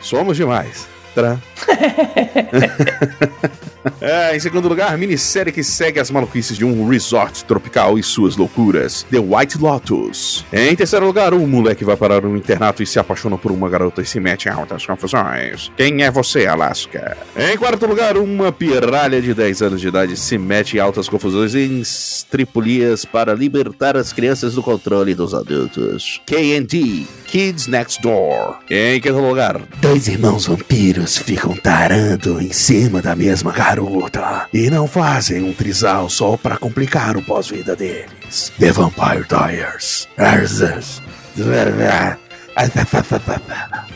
somos 0.00 0.36
demais. 0.36 0.86
Tra. 1.14 1.38
É, 4.00 4.36
em 4.36 4.40
segundo 4.40 4.68
lugar, 4.68 4.96
minissérie 4.98 5.52
que 5.52 5.62
segue 5.62 5.98
as 5.98 6.10
maluquices 6.10 6.56
de 6.56 6.64
um 6.64 6.88
resort 6.88 7.44
tropical 7.44 7.98
e 7.98 8.02
suas 8.02 8.36
loucuras, 8.36 9.06
The 9.10 9.18
White 9.18 9.58
Lotus. 9.58 10.44
Em 10.52 10.74
terceiro 10.74 11.06
lugar, 11.06 11.32
um 11.32 11.46
moleque 11.46 11.84
vai 11.84 11.96
parar 11.96 12.24
um 12.24 12.36
internato 12.36 12.82
e 12.82 12.86
se 12.86 12.98
apaixona 12.98 13.38
por 13.38 13.50
uma 13.50 13.68
garota 13.68 14.02
e 14.02 14.06
se 14.06 14.20
mete 14.20 14.46
em 14.46 14.52
altas 14.52 14.84
confusões. 14.84 15.70
Quem 15.76 16.02
é 16.02 16.10
você, 16.10 16.46
Alaska? 16.46 17.16
Em 17.36 17.56
quarto 17.56 17.86
lugar, 17.86 18.16
uma 18.16 18.52
pirralha 18.52 19.20
de 19.20 19.32
10 19.32 19.62
anos 19.62 19.80
de 19.80 19.88
idade 19.88 20.16
se 20.16 20.38
mete 20.38 20.76
em 20.76 20.80
altas 20.80 21.08
confusões 21.08 21.54
em 21.54 21.80
estripulias 21.80 23.04
para 23.04 23.34
libertar 23.34 23.96
as 23.96 24.12
crianças 24.12 24.54
do 24.54 24.62
controle 24.62 25.14
dos 25.14 25.34
adultos. 25.34 26.20
K&D, 26.26 27.06
Kids 27.28 27.66
Next 27.66 28.00
Door. 28.00 28.56
Em 28.70 28.98
quinto 28.98 29.20
lugar, 29.20 29.60
Dois 29.82 30.08
irmãos 30.08 30.46
vampiros 30.46 31.18
ficam 31.18 31.54
tarando 31.54 32.40
em 32.40 32.50
cima 32.54 33.02
da 33.02 33.14
mesma 33.14 33.52
garota 33.52 34.46
e 34.52 34.70
não 34.70 34.88
fazem 34.88 35.42
um 35.42 35.52
trisal 35.52 36.08
só 36.08 36.38
pra 36.38 36.56
complicar 36.56 37.18
o 37.18 37.22
pós-vida 37.22 37.76
deles. 37.76 38.50
The 38.58 38.72
Vampire 38.72 39.26
Diaries. 39.28 40.08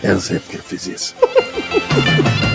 Eu 0.03 0.15
não 0.15 0.21
sei 0.21 0.39
porque 0.39 0.57
eu 0.57 0.63
fiz 0.63 0.87
isso. 0.87 1.15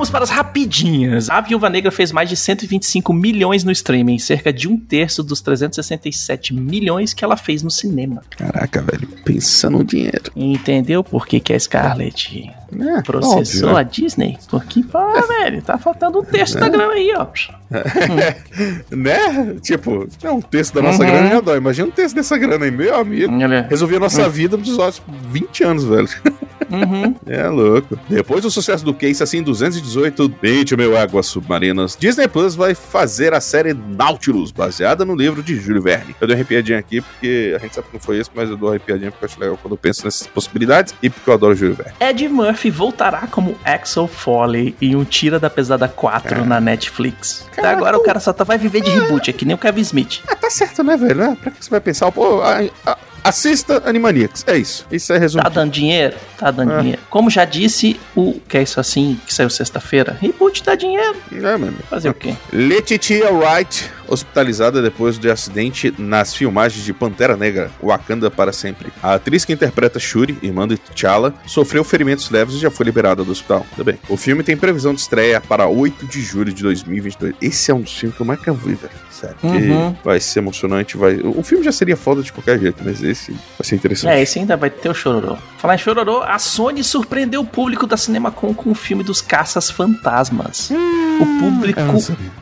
Vamos 0.00 0.08
para 0.08 0.24
as 0.24 0.30
rapidinhas. 0.30 1.28
A 1.28 1.42
Viúva 1.42 1.68
Negra 1.68 1.90
fez 1.92 2.10
mais 2.10 2.26
de 2.26 2.34
125 2.34 3.12
milhões 3.12 3.64
no 3.64 3.70
streaming, 3.70 4.18
cerca 4.18 4.50
de 4.50 4.66
um 4.66 4.74
terço 4.78 5.22
dos 5.22 5.42
367 5.42 6.54
milhões 6.54 7.12
que 7.12 7.22
ela 7.22 7.36
fez 7.36 7.62
no 7.62 7.70
cinema. 7.70 8.22
Caraca, 8.30 8.80
velho, 8.80 9.06
pensa 9.26 9.68
no 9.68 9.84
dinheiro. 9.84 10.32
Entendeu 10.34 11.04
por 11.04 11.26
que, 11.26 11.38
que 11.38 11.52
a 11.52 11.60
Scarlett 11.60 12.50
É, 12.80 13.02
processou 13.02 13.68
óbvio, 13.68 13.76
a 13.76 13.82
Disney? 13.82 14.38
Porque, 14.48 14.82
pô, 14.84 14.98
velho, 15.28 15.60
tá 15.60 15.76
faltando 15.76 16.20
um 16.20 16.24
terço 16.24 16.58
da 16.58 16.70
grana 16.70 16.94
aí, 16.94 17.12
ó. 17.14 17.26
né? 18.96 19.56
Tipo, 19.60 20.08
é 20.22 20.30
um 20.30 20.40
terço 20.40 20.74
da 20.74 20.80
nossa 20.80 21.02
Uhum. 21.02 21.10
grana 21.10 21.28
já 21.28 21.40
dói. 21.42 21.58
Imagina 21.58 21.88
um 21.88 21.90
terço 21.90 22.14
dessa 22.14 22.38
grana 22.38 22.64
aí, 22.64 22.70
meu 22.70 22.94
amigo. 22.94 23.34
Olha. 23.34 23.66
Resolvi 23.68 23.96
a 23.96 24.00
nossa 24.00 24.26
vida 24.30 24.56
nos 24.56 24.66
últimos 24.66 25.02
20 25.30 25.62
anos, 25.64 25.84
velho. 25.84 26.08
Uhum. 26.70 27.14
É 27.26 27.48
louco. 27.48 27.98
Depois 28.08 28.42
do 28.42 28.50
sucesso 28.50 28.84
do 28.84 28.94
Case 28.94 29.22
assim 29.22 29.42
218, 29.42 30.34
20 30.42 30.76
mil 30.76 30.96
águas 30.96 31.26
submarinas, 31.26 31.96
Disney 31.98 32.28
Plus 32.28 32.54
vai 32.54 32.74
fazer 32.74 33.34
a 33.34 33.40
série 33.40 33.74
Nautilus, 33.74 34.50
baseada 34.50 35.04
no 35.04 35.14
livro 35.14 35.42
de 35.42 35.56
Júlio 35.56 35.82
Verne. 35.82 36.14
Eu 36.20 36.26
dei 36.26 36.34
uma 36.36 36.40
arrepiadinha 36.40 36.78
aqui 36.78 37.00
porque 37.00 37.54
a 37.56 37.58
gente 37.58 37.74
sabe 37.74 37.88
que 37.88 37.94
não 37.94 38.00
foi 38.00 38.18
esse, 38.18 38.30
mas 38.34 38.48
eu 38.48 38.56
dou 38.56 38.68
uma 38.68 38.74
arrepiadinha 38.74 39.10
porque 39.10 39.24
eu 39.24 39.28
acho 39.28 39.40
legal 39.40 39.58
quando 39.60 39.72
eu 39.72 39.78
penso 39.78 40.04
nessas 40.04 40.26
possibilidades 40.26 40.94
e 41.02 41.10
porque 41.10 41.28
eu 41.28 41.34
adoro 41.34 41.54
Júlio 41.54 41.74
Verne. 41.74 41.92
Ed 42.00 42.28
Murphy 42.28 42.70
voltará 42.70 43.26
como 43.30 43.56
Axel 43.64 44.06
Foley 44.06 44.74
em 44.80 44.94
um 44.96 45.04
Tira 45.04 45.38
da 45.38 45.50
Pesada 45.50 45.88
4 45.88 46.44
na 46.44 46.60
Netflix. 46.60 47.46
Até 47.52 47.68
agora 47.68 47.96
o 47.96 48.02
cara 48.02 48.20
só 48.20 48.32
tá, 48.32 48.44
vai 48.44 48.58
viver 48.58 48.80
de 48.80 48.90
reboot, 48.90 49.28
é 49.28 49.32
que 49.32 49.44
nem 49.44 49.54
o 49.54 49.58
Kevin 49.58 49.80
Smith. 49.82 50.20
Ah, 50.28 50.36
tá 50.36 50.50
certo, 50.50 50.82
né, 50.82 50.96
velho? 50.96 51.22
Ah, 51.24 51.36
Pra 51.36 51.50
que 51.50 51.64
você 51.64 51.70
vai 51.70 51.80
pensar? 51.80 52.10
Pô, 52.12 52.40
a- 52.42 52.62
a- 52.86 52.98
assista 53.22 53.82
Animaniacs. 53.88 54.44
É 54.46 54.56
isso. 54.56 54.86
Isso 54.90 55.12
é 55.12 55.18
resumo. 55.18 55.42
Tá 55.42 55.48
dando 55.48 55.70
dinheiro? 55.72 56.16
Tá 56.38 56.50
dando 56.50 56.72
É. 56.72 56.80
dinheiro. 56.80 57.00
Como 57.10 57.30
já 57.30 57.44
disse, 57.44 57.98
o 58.14 58.40
que 58.48 58.58
é 58.58 58.62
isso 58.62 58.80
assim, 58.80 59.18
que 59.26 59.32
saiu 59.34 59.50
sexta-feira? 59.50 60.16
Reboot 60.20 60.62
dá 60.64 60.74
dinheiro. 60.74 61.16
É, 61.32 61.56
mano. 61.56 61.74
Fazer 61.88 62.08
o 62.08 62.14
quê? 62.14 62.34
Letitia 62.52 63.30
Wright, 63.32 63.90
hospitalizada 64.08 64.80
depois 64.82 65.18
de 65.18 65.30
acidente 65.30 65.94
nas 65.98 66.34
filmagens 66.34 66.84
de 66.84 66.92
Pantera 66.92 67.36
Negra, 67.36 67.70
Wakanda 67.82 68.30
para 68.30 68.52
sempre. 68.52 68.92
A 69.02 69.14
atriz 69.14 69.44
que 69.44 69.52
interpreta 69.52 69.98
Shuri, 69.98 70.38
irmã 70.42 70.66
de 70.66 70.76
T'Challa, 70.76 71.34
sofreu 71.46 71.82
ferimentos 71.84 72.30
leves 72.30 72.54
e 72.56 72.58
já 72.58 72.70
foi 72.70 72.84
liberada 72.86 73.24
do 73.24 73.32
hospital. 73.32 73.66
Tudo 73.70 73.84
bem. 73.84 73.98
O 74.08 74.16
filme 74.16 74.42
tem 74.42 74.56
previsão 74.56 74.94
de 74.94 75.00
estreia 75.00 75.40
para 75.40 75.66
8 75.66 76.06
de 76.06 76.20
julho 76.22 76.52
de 76.52 76.62
2022. 76.62 77.34
Esse 77.40 77.70
é 77.70 77.74
um 77.74 77.80
dos 77.80 77.92
filmes 77.96 78.16
que 78.16 78.22
eu 78.22 78.26
mais 78.26 78.40
quero 78.40 78.56
ver, 78.56 78.76
velho. 78.76 78.92
Sério. 79.10 79.36
Uhum. 79.42 79.94
Vai 80.02 80.18
ser 80.18 80.38
emocionante. 80.38 80.96
Vai... 80.96 81.20
O 81.22 81.42
filme 81.42 81.62
já 81.62 81.72
seria 81.72 81.96
foda 81.96 82.22
de 82.22 82.32
qualquer 82.32 82.58
jeito, 82.58 82.82
mas 82.82 83.02
esse 83.12 83.32
vai 83.32 83.40
ser 83.64 83.74
interessante. 83.76 84.10
É, 84.12 84.20
esse 84.22 84.38
ainda 84.38 84.56
vai 84.56 84.70
ter 84.70 84.88
o 84.88 84.94
chororô. 84.94 85.36
Falar 85.58 85.74
em 85.74 85.78
chororô, 85.78 86.22
a 86.22 86.38
Sony 86.38 86.82
surpreendeu 86.82 87.42
o 87.42 87.46
público 87.46 87.86
da 87.86 87.96
CinemaCon 87.96 88.54
com 88.54 88.70
o 88.70 88.74
filme 88.74 89.02
dos 89.04 89.20
Caças 89.20 89.70
Fantasmas. 89.70 90.70
o 90.70 91.38
público 91.38 91.80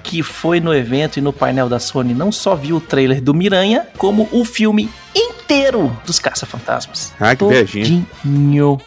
que 0.03 0.23
foi 0.23 0.61
no 0.61 0.73
evento 0.75 1.19
e 1.19 1.21
no 1.21 1.33
painel 1.33 1.69
da 1.69 1.79
Sony 1.81 2.15
não 2.15 2.31
só 2.31 2.55
viu 2.55 2.77
o 2.77 2.81
trailer 2.81 3.21
do 3.21 3.35
Miranha, 3.35 3.87
como 3.99 4.29
o 4.31 4.45
filme 4.45 4.89
inteiro 5.17 5.91
dos 6.07 6.19
Caça-Fantasmas. 6.19 7.13
Ah, 7.19 7.35
que 7.35 7.45
viajinha. 7.45 8.07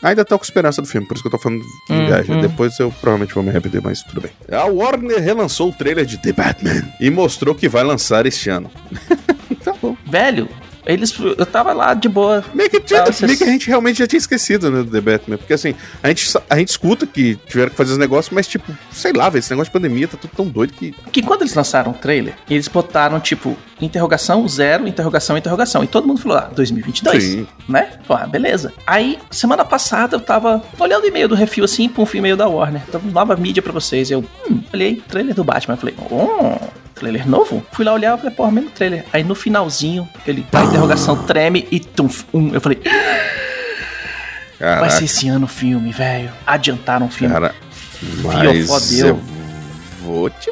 Ainda 0.01 0.23
tô 0.23 0.37
com 0.37 0.45
esperança 0.45 0.81
do 0.81 0.87
filme, 0.87 1.05
por 1.07 1.15
isso 1.15 1.23
que 1.23 1.27
eu 1.27 1.31
tô 1.31 1.37
falando 1.39 1.61
de 1.61 1.93
Hum, 1.93 2.05
viagem. 2.05 2.35
hum. 2.37 2.41
Depois 2.41 2.79
eu 2.79 2.91
provavelmente 3.01 3.33
vou 3.33 3.43
me 3.43 3.49
arrepender, 3.49 3.81
mas 3.81 4.01
tudo 4.03 4.21
bem. 4.21 4.31
A 4.51 4.65
Warner 4.65 5.21
relançou 5.21 5.69
o 5.69 5.73
trailer 5.73 6.05
de 6.05 6.17
The 6.17 6.31
Batman 6.31 6.83
e 6.99 7.09
mostrou 7.09 7.53
que 7.53 7.67
vai 7.67 7.83
lançar 7.83 8.25
este 8.25 8.49
ano. 8.49 8.69
tá 9.63 9.73
bom. 9.81 9.97
Velho, 10.05 10.47
eles. 10.85 11.13
Eu 11.19 11.45
tava 11.45 11.73
lá 11.73 11.93
de 11.93 12.07
boa. 12.09 12.43
Meio 12.53 12.69
que, 12.69 12.79
tinha- 12.79 13.05
vocês- 13.05 13.21
meio 13.21 13.37
que 13.37 13.43
a 13.43 13.47
gente 13.47 13.67
realmente 13.67 13.99
já 13.99 14.07
tinha 14.07 14.17
esquecido, 14.17 14.69
né, 14.71 14.83
do 14.83 14.91
The 14.91 15.01
Batman. 15.01 15.37
Porque 15.37 15.53
assim, 15.53 15.75
a 16.01 16.07
gente, 16.09 16.37
a 16.49 16.57
gente 16.57 16.69
escuta 16.69 17.05
que 17.05 17.35
tiveram 17.47 17.69
que 17.69 17.75
fazer 17.75 17.91
os 17.93 17.97
negócios, 17.97 18.33
mas 18.33 18.47
tipo, 18.47 18.71
sei 18.91 19.13
lá, 19.13 19.29
velho, 19.29 19.39
esse 19.39 19.49
negócio 19.51 19.69
de 19.69 19.73
pandemia 19.73 20.07
tá 20.07 20.17
tudo 20.17 20.31
tão 20.35 20.47
doido 20.47 20.73
que. 20.73 20.93
Que 21.11 21.21
quando 21.21 21.41
eles 21.41 21.53
lançaram 21.53 21.91
o 21.91 21.95
trailer, 21.95 22.33
eles 22.49 22.67
botaram 22.67 23.19
tipo 23.19 23.57
interrogação, 23.81 24.47
zero, 24.47 24.87
interrogação, 24.87 25.35
interrogação. 25.37 25.83
E 25.83 25.87
todo 25.87 26.07
mundo 26.07 26.21
falou, 26.21 26.37
ah, 26.37 26.49
2022. 26.55 27.23
Sim. 27.23 27.47
Né? 27.67 27.89
Pô, 28.07 28.13
ah, 28.13 28.27
beleza. 28.27 28.71
Aí, 28.85 29.17
semana 29.31 29.65
passada, 29.65 30.15
eu 30.15 30.19
tava 30.19 30.61
olhando 30.77 31.03
o 31.03 31.07
e-mail 31.07 31.27
do 31.27 31.33
refil 31.35 31.63
assim, 31.63 31.89
pum, 31.89 32.03
um 32.03 32.17
e-mail 32.17 32.37
da 32.37 32.47
Warner. 32.47 32.81
Então, 32.87 33.01
nova 33.11 33.35
mídia 33.35 33.61
pra 33.63 33.71
vocês. 33.73 34.11
Eu, 34.11 34.23
hum, 34.49 34.61
olhei, 34.71 35.01
trailer 35.07 35.33
do 35.33 35.43
Batman. 35.43 35.73
Eu 35.73 35.77
falei, 35.79 35.95
oh, 36.11 36.57
trailer 37.01 37.27
novo? 37.27 37.65
Fui 37.71 37.83
lá 37.83 37.93
olhar, 37.93 38.11
eu 38.11 38.17
falei, 38.17 38.33
porra, 38.35 38.51
mesmo 38.51 38.69
trailer. 38.69 39.03
Aí 39.11 39.23
no 39.23 39.33
finalzinho, 39.33 40.07
ele, 40.25 40.45
a 40.53 40.63
interrogação 40.63 41.23
treme 41.23 41.67
e 41.71 41.79
tum, 41.79 42.07
um. 42.31 42.53
Eu 42.53 42.61
falei, 42.61 42.79
vai 42.83 42.91
Caraca, 44.59 44.89
ser 44.91 45.05
esse 45.05 45.27
ano 45.27 45.45
o 45.45 45.49
filme, 45.49 45.91
velho. 45.91 46.31
Adiantaram 46.45 47.07
o 47.07 47.09
filme. 47.09 47.33
cara. 47.33 47.55
Mas 48.23 48.99
eu 48.99 49.19
vou 50.03 50.29
te 50.29 50.51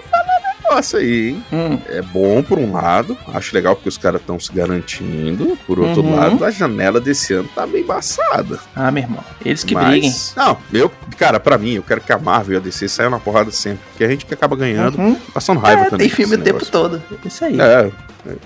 negócio 0.70 1.00
aí, 1.00 1.30
hein? 1.30 1.44
Hum, 1.52 1.80
É 1.88 2.02
bom 2.02 2.44
por 2.44 2.58
um 2.60 2.72
lado, 2.72 3.18
acho 3.34 3.54
legal 3.56 3.76
porque 3.76 3.90
os 3.90 3.98
caras 3.98 4.22
estão 4.22 4.40
se 4.40 4.52
garantindo. 4.54 5.58
Por 5.66 5.80
outro 5.80 6.02
Uhum. 6.04 6.16
lado, 6.16 6.46
a 6.46 6.52
janela 6.52 7.00
desse 7.00 7.34
ano 7.34 7.50
tá 7.54 7.66
meio 7.66 7.84
embaçada. 7.84 8.60
ah, 8.76 8.92
meu 8.92 9.04
irmão. 9.04 9.24
Eles 9.44 9.64
que 9.64 9.74
Mas- 9.74 9.88
briguem. 9.90 10.14
Não, 10.36 10.58
eu, 10.72 10.92
cara, 11.18 11.40
pra 11.40 11.58
mim, 11.58 11.74
eu 11.74 11.84
quero 11.84 12.02
que 12.02 12.12
a 12.14 12.18
Marvel 12.20 12.56
e 12.56 12.58
a 12.58 12.60
DC 12.60 12.88
saiam 12.88 13.10
na 13.12 13.20
porrada 13.20 13.52
sempre. 13.52 13.80
Porque 13.90 14.04
a 14.04 14.08
gente 14.08 14.26
que 14.26 14.34
acaba 14.34 14.56
ganhando, 14.56 14.98
Uhum. 15.00 15.16
passando 15.34 15.60
raiva 15.60 15.82
É, 15.84 15.90
também. 15.90 16.08
tem 16.08 16.16
filme 16.16 16.36
o 16.36 16.40
tempo 16.42 16.66
todo. 16.66 17.02
Isso 17.26 17.44
aí. 17.46 17.60
É, 17.60 17.92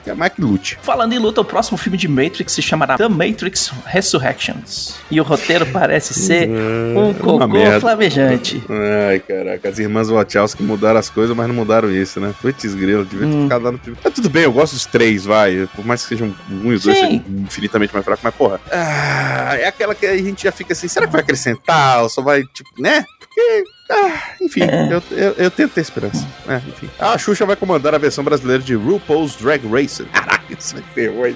é, 0.08 0.10
é 0.12 0.13
mais 0.13 0.34
que 0.34 0.42
lute. 0.42 0.78
Falando 0.82 1.13
em 1.13 1.20
luta, 1.20 1.42
o 1.42 1.46
próximo 1.46 1.78
filme 1.78 1.98
de 1.98 2.08
Matrix 2.08 2.54
se 2.54 2.62
chamará 2.62 2.98
The 2.98 3.08
Matrix 3.08 3.72
Resurrections. 3.86 4.96
E 5.10 5.20
o 5.20 5.24
roteiro 5.24 5.66
parece 5.68 6.13
ser 6.13 6.48
um 6.50 7.10
uma 7.10 7.13
cocô 7.13 7.80
flamejante. 7.80 8.63
Ai, 9.10 9.20
caraca, 9.20 9.70
as 9.70 9.80
irmãs 9.80 10.10
Wachowski 10.10 10.63
mudaram 10.63 11.00
as 11.00 11.10
coisas, 11.10 11.36
mas 11.36 11.48
não 11.48 11.56
mudaram 11.56 11.92
isso, 11.92 12.20
né? 12.20 12.34
Putz, 12.42 12.74
grilo, 12.75 13.06
devia 13.06 13.28
ter 13.28 13.34
Hum. 13.34 13.44
ficado 13.44 13.63
lá 13.63 13.72
no 13.72 13.80
primeiro. 13.80 14.02
Mas 14.04 14.13
tudo 14.13 14.30
bem, 14.30 14.44
eu 14.44 14.52
gosto 14.54 14.74
dos 14.74 14.86
três, 14.86 15.25
vai. 15.25 15.68
Por 15.75 15.86
mais 15.86 16.04
que 16.04 16.10
sejam 16.10 16.34
um 16.50 16.72
e 16.72 16.75
os 16.75 16.84
dois 16.84 16.98
sejam 16.98 17.24
infinitamente 17.30 17.94
mais 17.94 18.06
fracos, 18.06 18.24
mas 18.24 18.36
porra. 18.36 18.60
ah, 18.72 19.56
é 19.58 19.68
aquela 19.68 19.96
que 19.96 20.06
a 20.06 20.16
gente 20.18 20.44
já 20.44 20.52
fica 20.52 20.74
assim, 20.74 20.88
será 20.88 21.06
que 21.08 21.12
vai 21.12 21.22
acrescentar? 21.22 22.04
Ou 22.04 22.10
só 22.10 22.22
vai, 22.22 22.44
tipo, 22.54 22.70
né? 22.80 23.04
Porque. 23.20 23.63
Ah, 23.93 24.21
enfim, 24.41 24.62
É. 24.63 24.89
eu, 24.91 25.03
eu, 25.12 25.31
eu 25.38 25.51
tento 25.51 25.73
ter 25.73 25.81
esperança. 25.81 26.27
É, 26.47 26.55
enfim. 26.57 26.89
A 27.00 27.17
Xuxa 27.17 27.45
vai 27.45 27.55
comandar 27.55 27.93
a 27.93 27.97
versão 27.97 28.23
brasileira 28.23 28.62
de 28.62 28.73
RuPaul's 28.75 29.35
Drag 29.35 29.65
Race. 29.67 30.03
Caraca, 30.12 30.43
isso 30.57 30.73
vai 30.75 30.83
ter 30.93 31.07
ruim. 31.09 31.35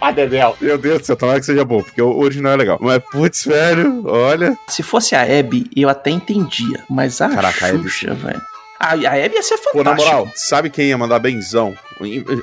Ah, 0.00 0.10
Dedel. 0.10 0.56
Meu 0.60 0.78
Deus 0.78 1.00
do 1.00 1.04
céu, 1.06 1.16
tomara 1.16 1.40
que 1.40 1.46
seja 1.46 1.64
bom, 1.64 1.82
porque 1.82 2.00
o 2.02 2.18
original 2.18 2.52
é 2.52 2.56
legal. 2.56 2.78
Mas, 2.80 3.02
putz, 3.10 3.44
velho, 3.44 4.02
olha. 4.06 4.56
Se 4.68 4.82
fosse 4.82 5.14
a 5.14 5.22
Abby, 5.22 5.66
eu 5.76 5.88
até 5.88 6.10
entendia. 6.10 6.82
Mas 6.88 7.20
a 7.20 7.28
Caraca, 7.28 7.68
Xuxa, 7.68 8.14
velho. 8.14 8.40
A, 8.80 8.90
a 8.90 8.94
Abby 8.94 9.34
ia 9.34 9.42
ser 9.42 9.58
Pô, 9.58 9.70
fantástica. 9.78 9.84
na 9.84 9.94
moral, 9.96 10.32
sabe 10.36 10.70
quem 10.70 10.88
ia 10.88 10.96
mandar 10.98 11.18
benzão? 11.18 11.76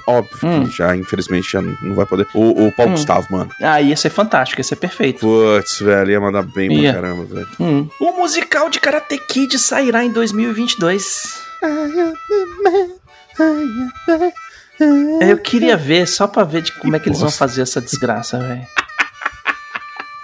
Óbvio 0.06 0.38
Hum. 0.44 0.68
que 0.68 0.75
já, 0.77 0.94
infelizmente, 0.96 1.50
já 1.50 1.62
não 1.62 1.96
vai 1.96 2.06
poder. 2.06 2.27
O, 2.34 2.68
o 2.68 2.72
Paulo 2.74 2.92
Hum. 2.92 2.96
Gustavo, 2.96 3.25
mano. 3.32 3.50
Ah, 3.62 3.82
ia 3.82 3.96
ser 3.96 4.10
fantástico, 4.10 4.60
ia 4.60 4.63
ser 4.65 4.75
perfeito. 4.75 5.22
Putz, 5.22 5.80
velho, 5.80 6.12
ia 6.12 6.20
mandar 6.20 6.42
bem 6.44 6.72
Ia. 6.74 6.92
pra 6.92 7.01
caramba, 7.01 7.24
velho. 7.25 7.48
Hum. 7.60 7.89
O 8.01 8.12
musical 8.18 8.70
de 8.70 8.80
Karate 8.82 9.18
Kid 9.18 9.58
sairá 9.58 10.04
em 10.04 10.12
2022. 10.12 11.39
Eu 15.22 15.38
queria 15.38 15.77
ver, 15.77 16.06
só 16.08 16.27
pra 16.27 16.44
ver 16.44 16.62
de 16.62 16.72
como 16.74 16.96
é 16.96 17.00
que 17.00 17.08
eles 17.08 17.22
vão 17.22 17.32
fazer 17.32 17.62
essa 17.62 17.80
desgraça, 17.80 18.38
velho. 18.39 18.68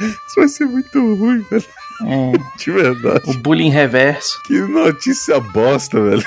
Isso 0.01 0.35
vai 0.35 0.47
ser 0.47 0.65
muito 0.65 0.99
ruim, 1.15 1.45
velho. 1.49 1.63
É, 2.05 2.31
De 2.57 2.71
verdade. 2.71 3.21
o 3.29 3.33
bullying 3.39 3.69
reverso. 3.69 4.41
Que 4.45 4.59
notícia 4.59 5.39
bosta, 5.39 6.01
velho. 6.01 6.23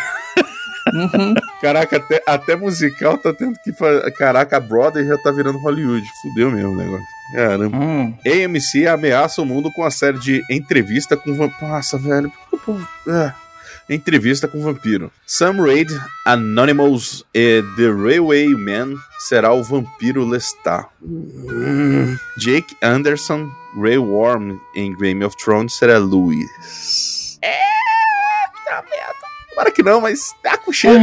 Uhum. 0.93 1.35
Caraca, 1.63 1.97
até, 1.97 2.23
até 2.27 2.57
musical 2.57 3.17
tá 3.17 3.33
tendo 3.33 3.59
que 3.65 3.73
fazer. 3.73 4.11
Caraca, 4.13 4.59
a 4.59 4.61
Brother 4.61 5.07
já 5.07 5.17
tá 5.17 5.31
virando 5.31 5.59
Hollywood. 5.59 6.07
Fudeu 6.23 6.51
mesmo 6.51 6.73
o 6.73 6.77
negócio. 6.77 7.07
Caramba. 7.35 7.77
Hum. 7.79 8.15
AMC 8.27 8.87
ameaça 8.87 9.41
o 9.41 9.47
mundo 9.47 9.71
com 9.73 9.83
a 9.83 9.91
série 9.91 10.19
de 10.19 10.43
entrevista 10.51 11.17
com 11.17 11.35
vampiro. 11.35 11.67
Nossa, 11.69 11.97
velho, 11.97 12.31
por 12.31 12.49
que 12.51 12.57
o 12.57 12.59
povo. 12.59 12.89
Ah. 13.09 13.35
Entrevista 13.89 14.47
com 14.49 14.61
vampiro. 14.63 15.11
Sam 15.27 15.63
Raid, 15.63 15.91
Anonymous 16.27 17.25
e 17.35 17.63
The 17.77 17.89
Railway 17.91 18.49
Man 18.55 18.95
será 19.19 19.53
o 19.53 19.63
vampiro 19.63 20.27
Lestat. 20.27 20.87
Hum. 21.03 22.17
Jake 22.39 22.77
Anderson, 22.83 23.51
Ray 23.77 23.99
Worm 23.99 24.59
em 24.75 24.95
Game 24.97 25.25
of 25.25 25.37
Thrones 25.37 25.75
será 25.77 25.99
Louis. 25.99 27.39
É, 27.43 27.55
tá 28.65 28.83
merda. 28.83 29.15
Tomara 29.51 29.71
que 29.71 29.83
não, 29.83 30.01
mas 30.01 30.33
tá 30.43 30.57
com 30.59 30.73
cheiro. 30.73 30.99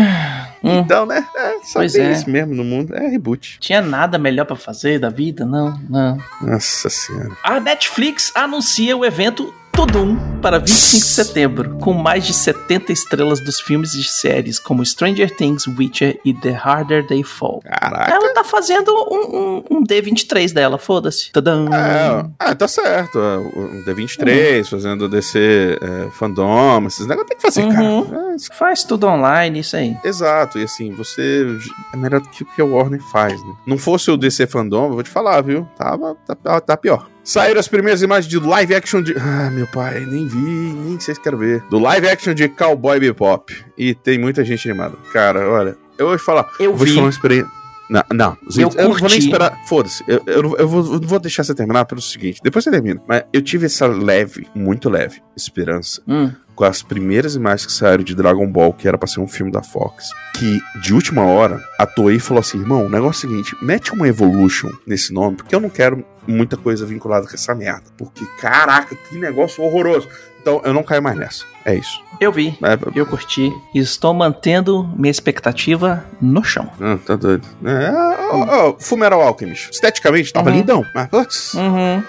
Hum. 0.64 0.80
Então, 0.80 1.06
né? 1.06 1.26
É, 1.36 1.52
só 1.64 1.80
Pois 1.80 1.94
tem 1.94 2.06
é. 2.06 2.12
isso 2.12 2.30
mesmo 2.30 2.54
no 2.54 2.64
mundo. 2.64 2.96
É 2.96 3.08
reboot. 3.08 3.58
Tinha 3.60 3.82
nada 3.82 4.18
melhor 4.18 4.46
pra 4.46 4.56
fazer 4.56 5.00
da 5.00 5.10
vida? 5.10 5.46
Não, 5.46 5.80
não. 5.90 6.18
Nossa 6.42 6.90
senhora. 6.90 7.32
A 7.44 7.60
Netflix 7.60 8.32
anuncia 8.36 8.96
o 8.96 9.06
evento 9.06 9.54
Tudum 9.74 10.18
para 10.42 10.60
25 10.60 10.98
de 10.98 11.06
setembro, 11.06 11.70
com 11.78 11.94
mais 11.94 12.26
de 12.26 12.34
70 12.34 12.92
estrelas 12.92 13.40
dos 13.44 13.60
filmes 13.62 13.94
e 13.94 14.04
séries 14.04 14.60
como 14.60 14.86
Stranger 14.86 15.34
Things, 15.36 15.66
Witcher 15.68 16.20
e 16.26 16.34
The 16.34 16.52
Harder 16.52 17.06
They 17.08 17.24
Fall. 17.24 17.62
Caraca. 17.64 18.12
Ela 18.12 18.34
tá 18.34 18.44
fazendo 18.44 18.92
um, 18.92 19.38
um- 19.38 19.64
um 19.78 19.84
D23 19.84 20.52
dela, 20.54 20.78
foda-se. 20.78 21.32
É, 21.36 22.26
ah, 22.40 22.56
tá 22.56 22.68
certo. 22.68 23.18
é, 23.20 23.38
O 23.38 23.84
D23, 23.86 24.68
fazendo 24.70 25.08
DC 25.08 25.80
é, 25.82 26.10
fandom, 26.12 26.86
esses 26.88 27.08
negócios 27.08 27.30
tem 27.30 27.38
que 27.38 27.44
fazer, 27.44 27.64
Uhum. 27.64 28.06
cara. 28.06 28.36
É, 28.36 28.56
Faz 28.58 28.84
tudo 28.84 29.08
online, 29.08 29.60
isso 29.60 29.76
aí. 29.78 29.96
exato. 30.04 30.60
E 30.60 30.64
assim, 30.64 30.92
você 30.94 31.46
é 31.94 31.98
melhor 31.98 32.20
do 32.22 32.30
que 32.30 32.44
o 32.44 32.46
que 32.46 32.62
a 32.62 32.66
Warner 32.66 33.02
faz, 33.12 33.42
né? 33.44 33.54
Não 33.66 33.78
fosse 33.78 34.10
o 34.12 34.18
DC 34.18 34.48
fandom, 34.48 34.86
eu 34.88 34.94
vou 34.94 35.04
te 35.04 35.10
falar, 35.10 35.42
viu? 35.42 35.68
Tava, 35.78 36.16
tá, 36.44 36.60
tá 36.62 36.78
pior. 36.78 37.08
Saíram 37.24 37.60
as 37.60 37.68
primeiras 37.68 38.02
imagens 38.02 38.28
de 38.30 38.40
live 38.40 38.74
action 38.74 39.02
de. 39.02 39.16
Ah, 39.18 39.50
meu 39.52 39.68
pai, 39.68 40.00
nem 40.06 40.28
vi, 40.28 40.38
nem 40.40 41.00
sei 41.00 41.14
se 41.16 41.22
quero 41.22 41.38
ver. 41.38 41.64
Do 41.70 41.78
live 41.78 42.08
action 42.10 42.34
de 42.34 42.48
Cowboy 42.50 43.00
Bebop. 43.00 43.54
E 43.78 43.94
tem 43.94 44.18
muita 44.18 44.44
gente 44.44 44.68
animada. 44.70 44.98
Cara, 45.14 45.48
olha, 45.50 45.78
eu 46.00 46.08
vou 46.08 46.18
te 46.18 46.24
falar. 46.24 46.50
Eu 46.60 46.76
vou 46.76 46.86
te 46.86 46.90
vi. 46.90 46.96
falar 46.96 47.06
uma 47.08 47.12
experiência. 47.12 47.52
Não, 47.90 48.04
não, 48.14 48.38
gente, 48.50 48.78
eu, 48.78 48.88
não 48.90 48.98
vou 48.98 49.10
nem 49.10 49.18
esperar. 49.20 49.54
Foda-se, 49.68 50.02
eu, 50.08 50.24
eu, 50.26 50.56
eu 50.58 50.68
vou, 50.68 50.94
eu 50.94 51.00
vou 51.02 51.20
deixar 51.20 51.44
você 51.44 51.54
terminar 51.54 51.84
pelo 51.86 52.02
seguinte: 52.02 52.40
depois 52.42 52.64
você 52.64 52.72
termina. 52.72 53.02
Mas 53.06 53.24
eu 53.34 53.42
tive 53.42 53.66
essa 53.66 53.86
leve, 53.86 54.48
muito 54.56 54.90
leve, 54.90 55.22
esperança 55.36 56.02
Hum. 56.08 56.32
com 56.56 56.64
as 56.64 56.82
primeiras 56.82 57.36
imagens 57.36 57.66
que 57.66 57.74
saíram 57.74 58.02
de 58.04 58.16
Dragon 58.16 58.48
Ball, 58.50 58.72
que 58.72 58.88
era 58.88 58.98
pra 58.98 59.08
ser 59.08 59.20
um 59.20 59.28
filme 59.28 59.52
da 59.52 59.62
Fox, 59.62 60.10
que 60.36 60.62
de 60.82 60.94
última 60.94 61.26
hora 61.26 61.62
a 61.78 61.86
Toei 61.86 62.18
falou 62.18 62.40
assim: 62.40 62.60
irmão, 62.60 62.86
o 62.86 62.90
negócio 62.90 63.28
é 63.28 63.30
o 63.30 63.32
seguinte, 63.34 63.56
mete 63.62 63.92
uma 63.92 64.08
Evolution 64.08 64.70
nesse 64.88 65.14
nome, 65.14 65.36
porque 65.36 65.54
eu 65.54 65.60
não 65.60 65.70
quero 65.70 66.06
muita 66.28 66.56
coisa 66.58 66.86
vinculada 66.86 67.28
com 67.28 67.34
essa 67.34 67.54
merda. 67.56 67.84
Porque, 67.98 68.26
caraca, 68.40 68.96
que 68.96 69.18
negócio 69.18 69.64
horroroso. 69.64 70.08
Então 70.42 70.60
eu 70.66 70.74
não 70.74 70.82
caio 70.84 71.04
mais 71.04 71.16
nessa. 71.18 71.46
É 71.64 71.76
isso. 71.76 72.02
Eu 72.20 72.32
vi, 72.32 72.58
É, 72.64 72.78
eu 73.00 73.06
curti. 73.06 73.52
E 73.74 73.80
estou 73.80 74.14
mantendo 74.14 74.88
minha 74.96 75.12
expectativa 75.12 76.04
no 76.22 76.44
chão. 76.44 76.70
ah, 76.80 76.98
tá 77.06 77.16
doido. 77.16 77.48
É, 77.64 77.92
ó, 78.32 78.70
ó, 78.70 78.76
Fullmetal 78.80 79.22
Alchemist. 79.22 79.70
Esteticamente 79.72 80.34
tava 80.34 80.50
Uhum. 80.50 80.56
lindão, 80.58 80.86
mas 80.96 81.08
putz, 81.10 81.54
Uhum. 81.54 82.04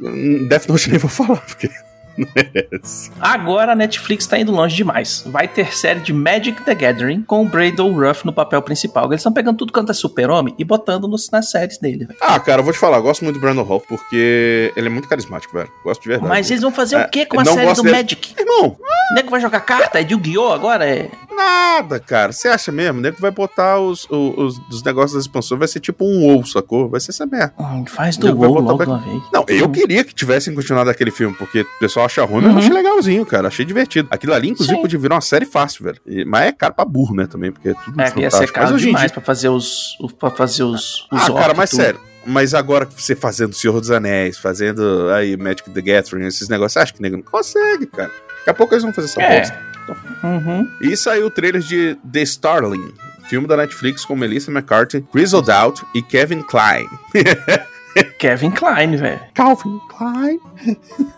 hum, 0.00 0.46
Death 0.48 0.66
Note 0.68 0.90
nem 0.90 0.98
vou 0.98 1.10
falar, 1.10 1.40
porque. 1.40 1.70
Não 2.18 2.28
merece. 2.34 3.10
Agora 3.20 3.72
a 3.72 3.74
Netflix 3.74 4.26
tá 4.26 4.38
indo 4.38 4.52
longe 4.52 4.74
demais. 4.76 5.22
Vai 5.26 5.48
ter 5.48 5.74
série 5.74 6.00
de 6.00 6.12
Magic 6.12 6.62
the 6.62 6.74
Gathering 6.74 7.22
com 7.22 7.42
o 7.42 7.48
Bradle 7.48 7.92
Ruff 7.92 8.24
no 8.24 8.32
papel 8.32 8.60
principal. 8.62 9.06
Eles 9.06 9.20
estão 9.20 9.32
pegando 9.32 9.56
tudo 9.58 9.72
quanto 9.72 9.90
é 9.90 9.94
super-homem 9.94 10.54
e 10.58 10.64
botando 10.64 11.06
nos- 11.08 11.30
nas 11.30 11.50
séries 11.50 11.78
dele. 11.78 12.04
velho. 12.06 12.18
Ah, 12.20 12.38
cara, 12.40 12.60
eu 12.60 12.64
vou 12.64 12.72
te 12.72 12.78
falar, 12.78 12.98
eu 12.98 13.02
gosto 13.02 13.22
muito 13.24 13.36
do 13.36 13.40
Brandon 13.40 13.66
Hoff 13.68 13.86
porque 13.88 14.72
ele 14.76 14.86
é 14.86 14.90
muito 14.90 15.08
carismático, 15.08 15.52
velho. 15.56 15.70
Gosto 15.82 16.02
de 16.02 16.08
verdade. 16.08 16.28
Mas 16.28 16.50
eles 16.50 16.62
vão 16.62 16.72
fazer 16.72 16.96
É, 16.96 17.04
o 17.04 17.08
que 17.08 17.26
com 17.26 17.40
a 17.40 17.44
não 17.44 17.54
série 17.54 17.72
do 17.74 17.82
dele. 17.82 17.96
Magic? 17.96 18.34
Irmão, 18.38 18.76
O 19.10 19.14
nego 19.14 19.30
vai 19.30 19.40
jogar 19.40 19.60
carta? 19.60 20.00
É 20.00 20.04
de 20.04 20.14
Yu-Gi-Oh! 20.14 20.52
agora? 20.52 20.86
É. 20.88 21.08
Nada, 21.36 21.98
cara. 22.00 22.32
Você 22.32 22.48
acha 22.48 22.70
mesmo? 22.70 22.98
O 22.98 23.02
nego 23.02 23.16
vai 23.20 23.30
botar 23.30 23.78
os, 23.78 24.06
os, 24.10 24.60
os 24.70 24.82
negócios 24.82 25.12
das 25.14 25.22
expansões, 25.24 25.58
vai 25.58 25.68
ser 25.68 25.80
tipo 25.80 26.04
um 26.04 26.22
WoW, 26.26 26.46
sacou? 26.46 26.88
Vai 26.88 27.00
ser 27.00 27.10
essa 27.10 27.26
merda. 27.26 27.52
Hum, 27.58 27.84
faz 27.86 28.16
do 28.16 28.32
botar 28.34 28.48
logo 28.60 28.76
pra- 28.84 28.96
vez. 28.98 29.22
Não, 29.32 29.44
eu 29.48 29.68
queria 29.70 30.04
que 30.04 30.14
tivessem 30.14 30.54
continuado 30.54 30.90
aquele 30.90 31.10
filme, 31.10 31.34
porque 31.36 31.62
o 31.62 31.78
pessoal 31.80 32.06
acha 32.06 32.24
ruim, 32.24 32.42
mas 32.42 32.44
Uhum. 32.46 32.52
eu 32.52 32.58
achei 32.58 32.72
legalzinho, 32.72 33.26
cara. 33.26 33.48
Achei 33.48 33.64
divertido. 33.64 34.08
Aquilo 34.10 34.32
ali, 34.34 34.50
inclusive, 34.50 34.76
Sim. 34.76 34.82
podia 34.82 34.98
virar 34.98 35.16
uma 35.16 35.20
série 35.20 35.46
fácil, 35.46 35.84
velho. 35.84 35.98
E- 36.06 36.24
mas 36.24 36.46
é 36.46 36.52
caro 36.52 36.74
pra 36.74 36.84
burro, 36.84 37.14
né, 37.14 37.26
também, 37.26 37.50
porque 37.52 37.70
é 37.70 37.74
tudo 37.74 38.00
É, 38.00 38.04
ia 38.16 38.30
ser. 38.30 38.38
Mas 38.40 38.50
caro 38.50 38.74
hoje 38.74 38.86
demais 38.86 39.06
dia... 39.06 39.14
pra 39.14 39.22
fazer 39.22 39.48
os. 39.48 39.96
pra 40.18 40.30
fazer 40.30 40.62
os. 40.62 41.06
os 41.12 41.22
Ah, 41.22 41.32
cara, 41.32 41.54
mas 41.54 41.70
sério. 41.70 42.00
Mas 42.26 42.54
agora 42.54 42.86
que 42.86 42.94
você 43.02 43.14
fazendo 43.14 43.52
Senhor 43.54 43.78
dos 43.80 43.90
Anéis, 43.90 44.38
fazendo 44.38 45.10
aí 45.10 45.36
Magic 45.36 45.68
the 45.68 45.82
Gathering, 45.82 46.24
esses 46.26 46.48
negócios, 46.48 46.72
você 46.72 46.78
acha 46.78 46.92
que 46.94 47.02
nego 47.02 47.16
não 47.16 47.22
consegue, 47.22 47.84
cara? 47.86 48.10
Daqui 48.38 48.50
a 48.50 48.54
pouco 48.54 48.72
eles 48.72 48.82
vão 48.82 48.94
fazer 48.94 49.08
essa 49.08 49.20
É. 49.22 49.40
bosta. 49.40 49.73
Uhum. 50.22 50.68
E 50.80 50.96
saiu 50.96 51.26
o 51.26 51.30
trailer 51.30 51.60
de 51.60 51.96
The 52.10 52.22
Starling, 52.22 52.92
filme 53.28 53.46
da 53.46 53.56
Netflix 53.56 54.04
com 54.04 54.16
Melissa 54.16 54.50
McCarthy, 54.50 55.02
Chris 55.12 55.32
O'Dowd 55.32 55.82
e 55.94 56.02
Kevin 56.02 56.42
Klein. 56.42 56.88
Kevin 58.18 58.50
Klein, 58.50 58.96
velho. 58.96 59.20
Calvin 59.34 59.80
Klein? 59.88 60.40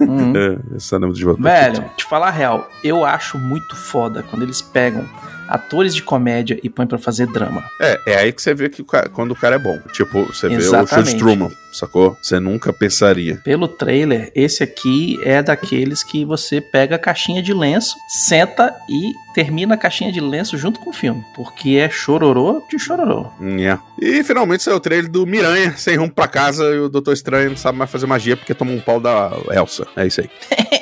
Uhum. 0.00 0.32
É, 0.36 0.76
esse 0.76 0.92
é 0.94 0.98
o 0.98 1.00
nome 1.00 1.14
de. 1.14 1.24
Velho, 1.24 1.90
te 1.96 2.04
falar 2.04 2.28
a 2.28 2.30
real, 2.30 2.68
eu 2.84 3.04
acho 3.04 3.38
muito 3.38 3.74
foda 3.74 4.22
quando 4.22 4.42
eles 4.42 4.60
pegam 4.60 5.08
atores 5.48 5.94
de 5.94 6.02
comédia 6.02 6.58
e 6.62 6.68
põem 6.68 6.86
pra 6.86 6.98
fazer 6.98 7.26
drama. 7.26 7.64
É, 7.80 8.00
é 8.06 8.16
aí 8.18 8.32
que 8.32 8.40
você 8.42 8.54
vê 8.54 8.68
que 8.68 8.82
o 8.82 8.84
cara- 8.84 9.08
quando 9.08 9.32
o 9.32 9.36
cara 9.36 9.56
é 9.56 9.58
bom. 9.58 9.78
Tipo, 9.92 10.24
você 10.24 10.48
vê 10.48 10.56
o 10.56 10.60
show 10.60 10.70
de 10.72 10.82
Exatamente. 10.84 11.18
Truman, 11.18 11.50
sacou? 11.72 12.16
Você 12.22 12.38
nunca 12.40 12.72
pensaria. 12.72 13.36
Pelo 13.44 13.68
trailer, 13.68 14.30
esse 14.34 14.62
aqui 14.62 15.18
é 15.22 15.42
daqueles 15.42 16.02
que 16.02 16.24
você 16.24 16.60
pega 16.60 16.96
a 16.96 16.98
caixinha 16.98 17.42
de 17.42 17.52
lenço, 17.52 17.94
senta 18.08 18.74
e 18.88 19.12
termina 19.34 19.74
a 19.74 19.78
caixinha 19.78 20.10
de 20.10 20.20
lenço 20.20 20.56
junto 20.56 20.80
com 20.80 20.90
o 20.90 20.92
filme. 20.92 21.22
Porque 21.34 21.70
é 21.76 21.90
chororô 21.90 22.62
de 22.70 22.78
chororô. 22.78 23.26
Yeah. 23.40 23.82
E 24.00 24.22
finalmente 24.24 24.62
saiu 24.62 24.76
o 24.76 24.80
trailer 24.80 25.10
do 25.10 25.26
Miranha, 25.26 25.74
sem 25.76 25.96
rumo 25.96 26.10
pra 26.12 26.26
casa, 26.28 26.64
e 26.74 26.78
o 26.78 26.88
Doutor 26.88 27.12
Estranho 27.12 27.50
não 27.50 27.56
sabe 27.56 27.76
mais 27.78 27.90
fazer 27.90 28.06
magia 28.06 28.36
porque 28.36 28.54
tomou 28.54 28.74
um 28.74 28.80
pau 28.80 28.98
da 29.00 29.30
Elsa. 29.52 29.86
É 29.96 30.06
isso 30.06 30.20
aí. 30.20 30.30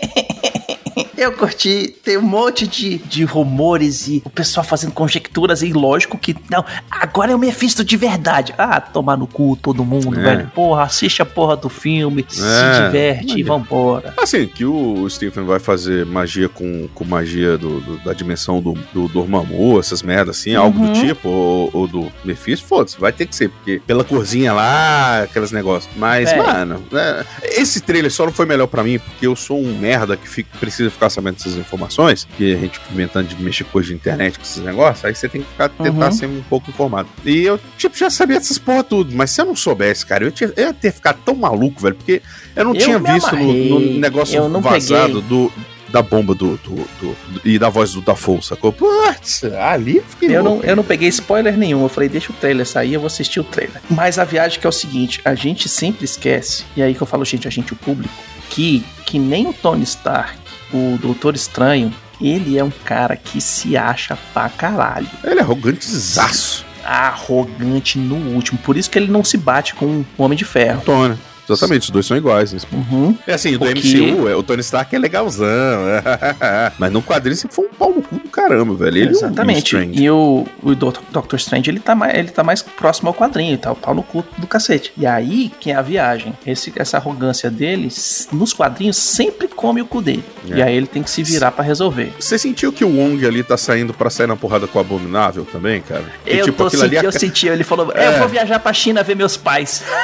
Eu 1.17 1.33
curti, 1.33 1.95
tem 2.03 2.17
um 2.19 2.23
monte 2.23 2.67
de, 2.67 2.99
de 2.99 3.25
rumores 3.25 4.09
e 4.09 4.23
o 4.25 4.31
pessoal 4.31 4.65
fazendo 4.65 4.93
conjecturas 4.93 5.63
e 5.63 5.73
lógico 5.73 6.19
que, 6.19 6.35
não, 6.51 6.65
agora 6.91 7.33
é 7.33 7.35
o 7.35 7.39
Mephisto 7.39 7.85
de 7.85 7.97
verdade. 7.97 8.55
Ah, 8.59 8.81
tomar 8.81 9.17
no 9.17 9.27
cu 9.27 9.57
todo 9.61 9.85
mundo, 9.85 10.19
É. 10.19 10.23
velho. 10.23 10.51
Porra, 10.55 10.83
assiste 10.83 11.23
a 11.23 11.27
porra 11.27 11.57
do 11.57 11.69
filme, 11.69 12.25
se 12.29 12.43
É. 12.43 12.87
diverte 12.87 13.39
e 13.39 13.43
vambora. 13.43 14.13
Assim, 14.17 14.47
que 14.47 14.65
o 14.65 15.09
Stephen 15.09 15.45
vai 15.45 15.59
fazer 15.59 16.05
magia 16.07 16.49
com, 16.49 16.89
com 16.95 17.05
magia 17.05 17.57
do, 17.57 17.81
do- 17.81 17.97
da 17.99 18.13
dimensão 18.13 18.61
do, 18.61 18.75
do 18.93 19.09
Dormammu, 19.09 19.79
essas 19.79 20.03
merdas 20.03 20.39
assim, 20.39 20.55
algo 20.55 20.79
do 20.79 20.85
Uhum. 20.87 20.93
tipo, 21.07 21.29
ou, 21.29 21.71
ou 21.73 21.87
do 21.87 22.13
Mephisto, 22.25 22.67
foda-se, 22.67 22.99
vai 22.99 23.13
ter 23.13 23.27
que 23.27 23.37
ser, 23.37 23.49
porque 23.51 23.81
pela 23.87 24.03
corzinha 24.05 24.53
lá, 24.53 25.23
aqueles 25.23 25.53
negócios. 25.53 25.93
Mas, 25.97 26.31
É. 26.33 26.37
mano, 26.37 26.83
né, 26.91 27.25
esse 27.43 27.81
trailer 27.81 28.11
só 28.11 28.25
não 28.25 28.33
foi 28.33 28.47
melhor 28.47 28.67
pra 28.67 28.83
mim, 28.83 28.99
porque 28.99 29.27
eu 29.27 29.37
sou 29.37 29.61
um 29.61 29.79
merda 29.79 30.17
que 30.17 30.29
fica, 30.29 30.51
precisa 30.59 30.91
ficar 30.91 31.04
sabendo 31.11 31.37
dessas 31.37 31.57
informações, 31.57 32.27
que 32.37 32.55
a 32.55 32.57
gente 32.59 32.81
inventando 32.93 33.29
de 33.29 33.43
mexer 33.43 33.65
coisa 33.65 33.89
de 33.89 33.95
internet, 33.95 34.39
com 34.39 34.45
esses 34.45 34.63
negócios, 34.63 35.05
aí 35.05 35.15
você 35.15 35.29
tem 35.29 35.43
que 35.43 35.49
ficar, 35.49 35.69
tentar 35.69 36.07
Uhum. 36.07 36.13
ser 36.13 36.27
um 36.27 36.43
pouco 36.49 36.71
informado. 36.71 37.09
E 37.25 37.43
eu, 37.43 37.59
tipo, 37.79 37.97
já 37.97 38.11
sabia 38.11 38.39
dessas 38.39 38.59
porra 38.59 38.85
tudo, 38.85 39.15
mas 39.15 39.31
se 39.31 39.41
eu 39.41 39.45
não 39.47 39.57
soubesse, 39.57 40.05
cara, 40.07 40.25
eu, 40.25 40.31
tinha, 40.33 40.53
eu 40.57 40.67
ia 40.67 40.73
ter 40.75 40.93
ficado 40.93 41.19
tão 41.25 41.35
maluco, 41.35 41.81
velho, 41.83 41.95
porque 41.95 42.23
eu 42.57 42.65
não 42.65 42.75
Eu 42.75 42.81
tinha 42.81 42.99
visto 42.99 43.35
no, 43.37 43.81
no 43.81 43.99
negócio 43.99 44.41
vazado 44.61 45.23
peguei. 45.23 45.29
do, 45.29 45.53
da 45.91 46.03
bomba 46.03 46.35
do, 46.35 46.57
do, 46.57 46.75
do- 46.75 47.17
do- 47.31 47.41
e 47.45 47.57
da 47.57 47.69
voz 47.69 47.93
do 47.93 48.01
Dafoe, 48.01 48.43
sacou? 48.43 48.73
Putz, 48.73 49.45
ali 49.45 49.99
eu 49.99 50.05
fiquei 50.09 50.37
Eu 50.37 50.43
não, 50.43 50.61
eu 50.63 50.75
não 50.75 50.83
peguei 50.83 51.09
spoiler 51.09 51.57
nenhum. 51.57 51.83
Eu 51.83 51.89
falei, 51.89 52.09
deixa 52.09 52.33
o 52.33 52.35
trailer 52.35 52.67
sair, 52.67 52.95
eu 52.95 53.01
vou 53.01 53.07
assistir 53.07 53.39
o 53.39 53.45
trailer. 53.45 53.81
Mas 53.89 54.19
a 54.19 54.25
viagem 54.25 54.59
que 54.59 54.67
é 54.67 54.69
o 54.69 54.73
seguinte: 54.73 55.21
a 55.25 55.37
gente 55.37 55.69
sempre 55.69 56.05
esquece, 56.05 56.65
e 56.77 56.83
aí 56.83 56.95
que 56.95 57.01
eu 57.01 57.07
falo, 57.07 57.25
gente, 57.25 57.47
a 57.47 57.51
gente, 57.51 57.73
o 57.73 57.77
público, 57.77 58.13
que, 58.51 58.85
que 59.07 59.21
nem 59.21 59.47
o 59.47 59.53
Tony 59.53 59.85
Stark, 59.85 60.37
o 60.75 60.99
Doutor 60.99 61.35
Estranho, 61.35 61.95
ele 62.21 62.59
é 62.59 62.65
um 62.65 62.73
cara 62.85 63.17
que 63.17 63.41
se 63.41 63.77
acha 63.77 64.19
pra 64.33 64.49
caralho. 64.49 65.09
Ele 65.23 65.41
é 65.41 65.43
arrogantezaço. 65.43 66.67
Arrogante 66.85 67.99
no 67.99 68.17
último. 68.35 68.59
Por 68.59 68.77
isso 68.77 68.91
que 68.91 68.99
ele 68.99 69.11
não 69.11 69.25
se 69.25 69.37
bate 69.37 69.75
com 69.75 69.87
o 69.87 70.07
Homem 70.19 70.37
de 70.37 70.45
Ferro. 70.45 70.83
Tony. 70.85 71.17
Exatamente, 71.49 71.83
os 71.83 71.91
dois 71.91 72.07
são 72.07 72.17
iguais. 72.17 72.53
né? 72.53 72.61
Uhum. 72.73 73.17
É 73.27 73.35
assim, 73.35 73.53
do 73.53 73.59
Porque- 73.61 73.81
MCU, 73.81 74.29
é, 74.29 74.35
o 74.35 74.43
Tony 74.43 74.61
Stark 74.61 74.95
é 74.95 74.99
legalzão. 74.99 75.47
Mas 76.79 76.93
no 76.93 77.03
quadrinho 77.03 77.37
sempre 77.37 77.55
foi 77.57 77.67
um 77.67 77.71
pau 77.75 77.93
no 77.93 78.03
cu 78.03 78.15
do 78.17 78.29
caramba, 78.29 78.75
velho. 78.75 78.97
Ele 78.97 79.11
Exatamente. 79.11 79.59
E 79.59 79.61
o 79.61 79.81
Strange. 79.81 80.03
E 80.03 80.11
o, 80.11 80.47
o 80.63 80.75
Dr. 80.75 81.01
Doctor 81.11 81.37
Strange, 81.39 81.71
ele 81.71 81.81
tá, 81.81 81.95
mais, 81.95 82.15
ele 82.17 82.29
tá 82.31 82.43
mais 82.43 82.63
próximo 82.63 83.09
ao 83.09 83.15
quadrinho 83.15 83.55
e 83.55 83.59
tal, 83.59 83.75
pau 83.77 83.95
no 83.95 84.03
cu 84.03 84.25
do 84.39 84.47
cacete. 84.47 84.93
E 84.97 85.07
aí, 85.07 85.51
que 85.61 85.71
é 85.71 85.75
a 85.75 85.83
viagem? 85.83 86.35
Esse, 86.47 86.73
essa 86.77 86.97
arrogância 86.97 87.51
dele, 87.51 87.89
nos 88.33 88.53
quadrinhos, 88.53 88.97
sempre 88.97 89.49
come 89.49 89.83
o 89.83 89.87
cu 89.87 90.01
dele. 90.01 90.25
É. 90.51 90.57
E 90.59 90.63
aí 90.63 90.75
ele 90.77 90.87
tem 90.87 91.03
que 91.03 91.11
se 91.11 91.23
virar 91.23 91.51
pra 91.53 91.65
resolver. 91.65 92.13
Você 92.19 92.39
sentiu 92.39 92.73
que 92.73 92.85
o 92.85 92.89
Wong 92.89 93.25
ali 93.27 93.43
tá 93.43 93.57
saindo 93.57 93.93
pra 93.95 94.09
sair 94.11 94.27
na 94.27 94.37
porrada 94.37 94.67
com 94.67 94.79
o 94.79 94.81
Abominável 94.81 95.45
também, 95.45 95.81
cara? 95.83 96.05
Que, 96.25 96.37
eu 96.39 96.53
tô 96.53 96.67
aquilo 96.67 96.83
ali 96.83 96.97
é 96.97 97.05
eu 97.05 97.13
senti, 97.13 97.47
ele 97.49 97.65
falou, 97.65 97.93
É. 97.95 98.09
eu 98.15 98.19
vou 98.19 98.29
viajar 98.29 98.59
pra 98.59 98.73
China 98.73 99.03
ver 99.03 99.15
meus 99.15 99.37
pais. 99.37 99.83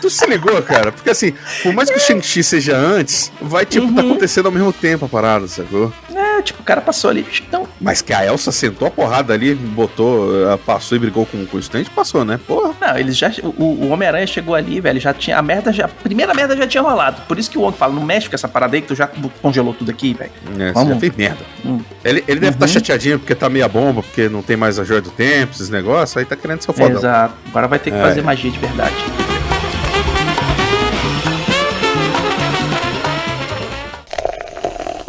Tu 0.00 0.08
se 0.10 0.26
ligou, 0.26 0.60
cara? 0.62 0.90
Porque 0.92 1.10
assim, 1.10 1.32
por 1.62 1.72
mais 1.74 1.90
que 1.90 1.96
o 1.96 2.00
Shang-Chi 2.00 2.42
seja 2.42 2.76
antes, 2.76 3.30
vai 3.40 3.66
tipo 3.66 3.92
tá 3.92 4.00
Uhum. 4.02 4.10
acontecendo 4.10 4.46
ao 4.46 4.52
mesmo 4.52 4.72
tempo 4.72 5.04
a 5.04 5.08
parada, 5.08 5.46
sacou? 5.46 5.92
É, 6.14 6.42
tipo, 6.42 6.60
o 6.62 6.64
cara 6.64 6.80
passou 6.80 7.10
ali, 7.10 7.26
não, 7.52 7.68
Mas 7.80 8.00
que 8.02 8.12
a 8.12 8.24
Elsa 8.24 8.50
sentou 8.52 8.88
a 8.88 8.90
porrada 8.90 9.32
ali, 9.34 9.54
botou, 9.54 10.30
passou 10.64 10.96
e 10.96 10.98
brigou 10.98 11.26
com, 11.26 11.46
o 11.52 11.58
Strange, 11.58 11.90
passou, 11.90 12.24
né? 12.24 12.38
Porra. 12.46 12.74
Não, 12.80 12.96
eles 12.98 13.16
já. 13.16 13.30
O, 13.42 13.62
o 13.84 13.88
Homem-Aranha 13.90 14.26
chegou 14.26 14.54
ali, 14.54 14.80
velho. 14.80 15.00
Já 15.00 15.12
tinha. 15.12 15.38
A 15.38 15.42
merda 15.42 15.72
já. 15.72 15.84
A 15.84 15.88
primeira 15.88 16.32
merda 16.34 16.56
já 16.56 16.66
tinha 16.66 16.82
rolado. 16.82 17.22
Por 17.28 17.38
isso 17.38 17.50
que 17.50 17.58
o 17.58 17.62
Wong 17.62 17.76
fala: 17.76 17.92
não 17.92 18.02
mexe 18.02 18.28
com 18.28 18.34
essa 18.34 18.48
parada 18.48 18.76
aí 18.76 18.82
que 18.82 18.88
tu 18.88 18.94
já 18.94 19.08
congelou 19.42 19.74
tudo 19.74 19.90
aqui, 19.90 20.14
velho. 20.14 20.30
É, 20.58 20.68
você 20.68 20.72
Vamos. 20.72 20.94
já 20.94 21.00
fez 21.00 21.16
merda. 21.16 21.44
Hum. 21.64 21.80
Ele, 22.04 22.24
ele 22.26 22.40
deve 22.40 22.56
estar 22.56 22.66
Uhum. 22.66 22.72
chateadinho 22.72 23.18
porque 23.18 23.34
tá 23.34 23.48
meia 23.48 23.68
bomba, 23.68 24.02
porque 24.02 24.28
não 24.28 24.42
tem 24.42 24.56
mais 24.56 24.78
a 24.78 24.84
joia 24.84 25.00
do 25.00 25.10
tempo, 25.10 25.52
esses 25.54 25.68
negócios, 25.70 26.16
aí 26.16 26.24
tá 26.24 26.36
querendo 26.36 26.62
ser 26.62 26.70
o 26.70 26.74
fodão. 26.74 26.98
Exato. 26.98 27.34
Agora 27.48 27.68
vai 27.68 27.78
ter 27.78 27.90
que 27.90 27.96
É. 27.96 28.02
fazer 28.02 28.22
magia 28.22 28.50
de 28.50 28.58
verdade. 28.58 28.94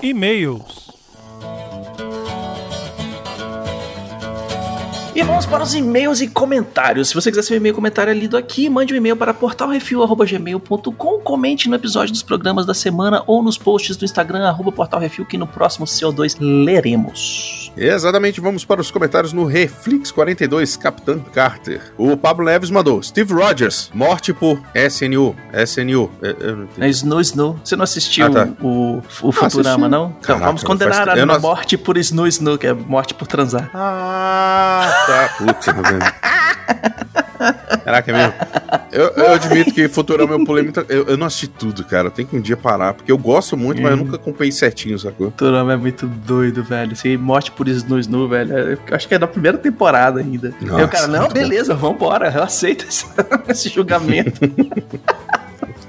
E-mails. 0.03 0.90
E 5.13 5.24
vamos 5.24 5.45
para 5.45 5.62
os 5.62 5.76
e-mails 5.76 6.21
e 6.21 6.28
comentários. 6.28 7.10
Se 7.10 7.13
você 7.15 7.30
quiser 7.30 7.43
seu 7.43 7.58
e-mail 7.58 7.74
e 7.74 7.76
comentário 7.76 8.10
é 8.12 8.13
lido 8.13 8.38
aqui, 8.38 8.69
mande 8.69 8.93
um 8.93 8.97
e-mail 8.97 9.17
para 9.17 9.34
portalrefil.gmail.com, 9.34 11.19
comente 11.19 11.67
no 11.67 11.76
episódio 11.76 12.13
dos 12.13 12.24
programas 12.24 12.65
da 12.65 12.74
semana 12.74 13.21
ou 13.28 13.43
nos 13.43 13.58
posts 13.58 13.97
do 13.97 14.06
Instagram, 14.06 14.47
arroba 14.47 14.71
portalrefil, 14.71 15.26
que 15.26 15.38
no 15.38 15.45
próximo 15.45 15.86
CO2 15.86 16.38
leremos. 16.39 17.74
Exatamente, 17.76 18.39
vamos 18.39 18.63
para 18.63 18.80
os 18.80 18.89
comentários 18.89 19.34
no 19.34 19.45
Reflex 19.45 20.12
42, 20.12 20.78
Capitão 20.78 21.19
Carter. 21.19 21.93
O 21.97 22.15
Pablo 22.15 22.45
Neves 22.45 22.69
mandou: 22.69 23.04
Steve 23.04 23.34
Rogers, 23.34 23.91
morte 23.93 24.34
por 24.34 24.62
SNU. 24.74 25.36
SNU. 25.65 26.10
Eu, 26.21 26.32
eu 26.39 26.56
não 26.56 26.63
entendi. 26.63 26.88
É 26.88 26.89
Snu 26.89 27.19
Snu. 27.21 27.60
Você 27.63 27.76
não 27.76 27.84
assistiu 27.84 28.26
Ah, 28.28 28.30
tá. 28.30 28.47
o, 28.62 29.02
o 29.24 29.32
Futurama, 29.32 29.89
não? 29.89 30.06
Então 30.08 30.21
Caraca, 30.21 30.45
vamos 30.45 30.63
condenar 30.63 31.10
a 31.10 31.17
eu 31.17 31.26
não 31.26 31.39
morte 31.39 31.78
por 31.78 31.97
Snu 31.97 32.28
Snu, 32.28 32.58
que 32.58 32.67
é 32.67 32.74
morte 32.74 33.13
por 33.13 33.26
transar. 33.28 33.69
Ah, 33.74 35.00
tá. 35.05 35.29
Puta, 35.37 35.73
velho. 35.73 35.99
Caraca, 37.83 38.11
é 38.11 38.13
mesmo. 38.13 38.33
Eu, 38.91 39.09
eu 39.09 39.33
admito 39.33 39.73
que 39.73 39.87
Futurama 39.87 40.33
eu 40.33 40.43
pulei 40.43 40.63
muita. 40.63 40.85
Eu, 40.87 41.07
eu 41.07 41.17
não 41.17 41.27
assisti 41.27 41.47
tudo, 41.47 41.83
cara. 41.83 42.07
Eu 42.07 42.11
tenho 42.11 42.27
que 42.27 42.35
um 42.35 42.41
dia 42.41 42.55
parar, 42.55 42.93
porque 42.93 43.11
eu 43.11 43.17
gosto 43.17 43.57
muito, 43.57 43.81
mas 43.81 43.91
eu 43.91 43.97
nunca 43.97 44.15
acompanhei 44.15 44.51
certinho, 44.51 44.97
sacou? 44.99 45.31
Futurama 45.31 45.73
é 45.73 45.77
muito 45.77 46.05
doido, 46.07 46.63
velho. 46.63 46.93
Assim, 46.93 47.17
morte 47.17 47.51
por 47.51 47.67
Snu 47.67 47.99
Snu, 47.99 48.27
velho. 48.27 48.53
Eu 48.53 48.79
acho 48.91 49.07
que 49.07 49.15
é 49.15 49.19
da 49.19 49.27
primeira 49.27 49.57
temporada 49.57 50.19
ainda. 50.19 50.53
Nossa, 50.61 50.85
o 50.85 50.87
cara, 50.87 51.07
não, 51.07 51.19
muito 51.21 51.33
bom. 51.33 51.39
beleza, 51.39 51.73
vambora. 51.73 52.31
Eu 52.33 52.43
aceito 52.43 52.85
esse, 52.87 53.05
esse 53.49 53.69
julgamento. 53.69 54.39